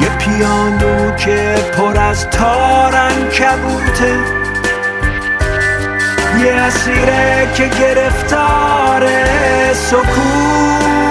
یه 0.00 0.08
پیانو 0.08 1.16
که 1.16 1.54
پر 1.76 1.96
از 1.96 2.30
تارن 2.30 3.28
کبوته 3.28 4.18
یه 6.44 6.52
اسیره 6.52 7.48
که 7.54 7.68
گرفتار 7.80 9.08
سکوته. 9.74 11.10